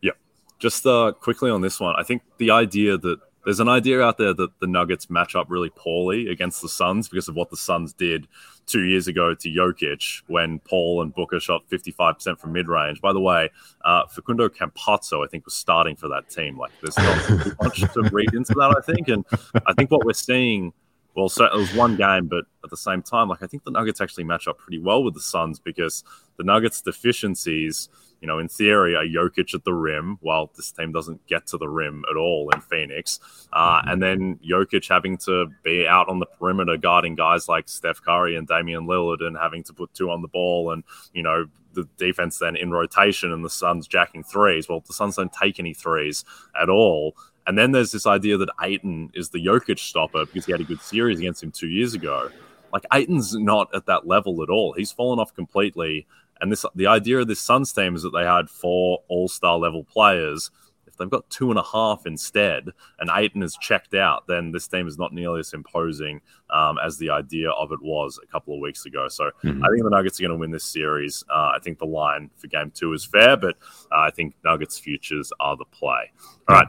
Yeah, 0.01 0.13
just 0.57 0.83
quickly 1.19 1.51
on 1.51 1.61
this 1.61 1.79
one, 1.79 1.93
I 1.95 2.01
think 2.01 2.23
the 2.39 2.49
idea 2.49 2.97
that 2.97 3.19
there's 3.43 3.59
an 3.59 3.69
idea 3.69 4.01
out 4.01 4.17
there 4.17 4.33
that 4.33 4.59
the 4.59 4.67
Nuggets 4.67 5.09
match 5.09 5.35
up 5.35 5.47
really 5.49 5.71
poorly 5.75 6.27
against 6.29 6.61
the 6.61 6.69
Suns 6.69 7.09
because 7.09 7.27
of 7.27 7.35
what 7.35 7.49
the 7.49 7.57
Suns 7.57 7.93
did 7.93 8.27
two 8.67 8.83
years 8.83 9.07
ago 9.07 9.33
to 9.33 9.49
Jokic 9.49 10.21
when 10.27 10.59
Paul 10.59 11.01
and 11.01 11.13
Booker 11.13 11.39
shot 11.39 11.63
55% 11.69 12.39
from 12.39 12.51
mid 12.51 12.67
range. 12.67 13.01
By 13.01 13.13
the 13.13 13.19
way, 13.19 13.49
uh, 13.83 14.05
Facundo 14.07 14.47
Campazzo, 14.49 15.25
I 15.25 15.27
think, 15.29 15.45
was 15.45 15.55
starting 15.55 15.95
for 15.95 16.07
that 16.09 16.29
team. 16.29 16.57
Like, 16.57 16.71
there's 16.81 16.97
not 16.97 17.63
much 17.63 17.79
to 17.79 18.09
read 18.11 18.33
into 18.33 18.53
that, 18.53 18.75
I 18.77 18.93
think. 18.93 19.07
And 19.07 19.25
I 19.65 19.73
think 19.73 19.91
what 19.91 20.05
we're 20.05 20.13
seeing, 20.13 20.73
well, 21.15 21.27
so 21.27 21.45
it 21.45 21.55
was 21.55 21.73
one 21.73 21.95
game, 21.95 22.27
but 22.27 22.45
at 22.63 22.69
the 22.69 22.77
same 22.77 23.01
time, 23.01 23.27
like, 23.29 23.41
I 23.41 23.47
think 23.47 23.63
the 23.63 23.71
Nuggets 23.71 24.01
actually 24.01 24.23
match 24.25 24.47
up 24.47 24.59
pretty 24.59 24.79
well 24.79 25.03
with 25.03 25.15
the 25.15 25.21
Suns 25.21 25.59
because 25.59 26.03
the 26.37 26.43
Nuggets' 26.43 26.81
deficiencies– 26.81 27.89
you 28.21 28.27
know, 28.27 28.37
in 28.37 28.47
theory, 28.47 28.93
a 28.93 28.99
Jokic 28.99 29.53
at 29.55 29.63
the 29.63 29.73
rim, 29.73 30.17
while 30.21 30.51
this 30.55 30.71
team 30.71 30.91
doesn't 30.91 31.25
get 31.25 31.47
to 31.47 31.57
the 31.57 31.67
rim 31.67 32.03
at 32.09 32.15
all 32.15 32.49
in 32.53 32.61
Phoenix. 32.61 33.19
Uh, 33.51 33.81
and 33.85 34.01
then 34.01 34.39
Jokic 34.47 34.87
having 34.87 35.17
to 35.17 35.47
be 35.63 35.87
out 35.87 36.07
on 36.07 36.19
the 36.19 36.27
perimeter 36.27 36.77
guarding 36.77 37.15
guys 37.15 37.49
like 37.49 37.67
Steph 37.67 38.01
Curry 38.01 38.35
and 38.35 38.47
Damian 38.47 38.85
Lillard 38.85 39.23
and 39.23 39.35
having 39.35 39.63
to 39.63 39.73
put 39.73 39.93
two 39.95 40.11
on 40.11 40.21
the 40.21 40.27
ball 40.27 40.71
and, 40.71 40.83
you 41.13 41.23
know, 41.23 41.47
the 41.73 41.87
defense 41.97 42.37
then 42.37 42.55
in 42.55 42.69
rotation 42.71 43.31
and 43.31 43.43
the 43.43 43.49
Suns 43.49 43.87
jacking 43.87 44.23
threes. 44.23 44.69
Well, 44.69 44.83
the 44.85 44.93
Suns 44.93 45.15
don't 45.15 45.33
take 45.33 45.59
any 45.59 45.73
threes 45.73 46.23
at 46.61 46.69
all. 46.69 47.15
And 47.47 47.57
then 47.57 47.71
there's 47.71 47.91
this 47.91 48.05
idea 48.05 48.37
that 48.37 48.49
Ayton 48.61 49.09
is 49.15 49.29
the 49.29 49.43
Jokic 49.43 49.79
stopper 49.79 50.25
because 50.25 50.45
he 50.45 50.51
had 50.51 50.61
a 50.61 50.65
good 50.65 50.81
series 50.81 51.17
against 51.19 51.41
him 51.41 51.51
two 51.51 51.69
years 51.69 51.95
ago. 51.95 52.29
Like 52.73 52.85
Ayton's 52.93 53.35
not 53.35 53.73
at 53.75 53.85
that 53.87 54.07
level 54.07 54.41
at 54.43 54.49
all. 54.49 54.73
He's 54.73 54.91
fallen 54.91 55.19
off 55.19 55.33
completely. 55.33 56.07
And 56.39 56.51
this 56.51 56.65
the 56.75 56.87
idea 56.87 57.19
of 57.19 57.27
this 57.27 57.39
Suns 57.39 57.71
team 57.71 57.95
is 57.95 58.01
that 58.01 58.11
they 58.11 58.25
had 58.25 58.49
four 58.49 59.03
All 59.07 59.27
Star 59.27 59.57
level 59.57 59.83
players. 59.83 60.49
If 60.87 60.97
they've 60.97 61.09
got 61.09 61.29
two 61.29 61.51
and 61.51 61.59
a 61.59 61.63
half 61.63 62.05
instead, 62.05 62.69
and 62.99 63.09
Ayton 63.13 63.43
is 63.43 63.55
checked 63.61 63.93
out, 63.93 64.27
then 64.27 64.51
this 64.51 64.67
team 64.67 64.87
is 64.87 64.97
not 64.97 65.13
nearly 65.13 65.39
as 65.39 65.53
imposing 65.53 66.19
um, 66.49 66.77
as 66.83 66.97
the 66.97 67.11
idea 67.11 67.51
of 67.51 67.71
it 67.71 67.81
was 67.81 68.19
a 68.21 68.27
couple 68.27 68.53
of 68.55 68.59
weeks 68.59 68.85
ago. 68.85 69.07
So 69.07 69.29
mm-hmm. 69.43 69.63
I 69.63 69.69
think 69.69 69.83
the 69.83 69.89
Nuggets 69.89 70.19
are 70.19 70.23
going 70.23 70.31
to 70.31 70.37
win 70.37 70.51
this 70.51 70.65
series. 70.65 71.23
Uh, 71.29 71.51
I 71.55 71.59
think 71.63 71.79
the 71.79 71.85
line 71.85 72.29
for 72.35 72.47
Game 72.47 72.71
Two 72.71 72.91
is 72.93 73.05
fair, 73.05 73.37
but 73.37 73.55
uh, 73.91 73.99
I 73.99 74.09
think 74.09 74.35
Nuggets 74.43 74.79
futures 74.79 75.31
are 75.39 75.55
the 75.55 75.65
play. 75.65 76.11
All 76.49 76.55
right. 76.55 76.67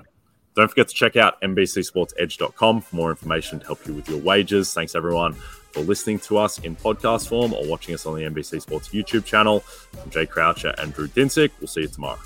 Don't 0.54 0.68
forget 0.68 0.88
to 0.88 0.94
check 0.94 1.16
out 1.16 1.40
NBCSportsEdge.com 1.40 2.82
for 2.82 2.96
more 2.96 3.08
information 3.08 3.60
to 3.60 3.66
help 3.66 3.86
you 3.86 3.94
with 3.94 4.06
your 4.06 4.18
wages. 4.18 4.74
Thanks, 4.74 4.94
everyone 4.94 5.34
for 5.72 5.80
listening 5.80 6.18
to 6.20 6.38
us 6.38 6.58
in 6.60 6.76
podcast 6.76 7.28
form 7.28 7.52
or 7.52 7.66
watching 7.66 7.94
us 7.94 8.06
on 8.06 8.14
the 8.14 8.22
NBC 8.22 8.62
Sports 8.62 8.90
YouTube 8.90 9.24
channel. 9.24 9.64
I'm 10.02 10.10
Jay 10.10 10.26
Croucher 10.26 10.74
and 10.78 10.92
Drew 10.94 11.08
Dinsick. 11.08 11.50
We'll 11.60 11.68
see 11.68 11.82
you 11.82 11.88
tomorrow. 11.88 12.18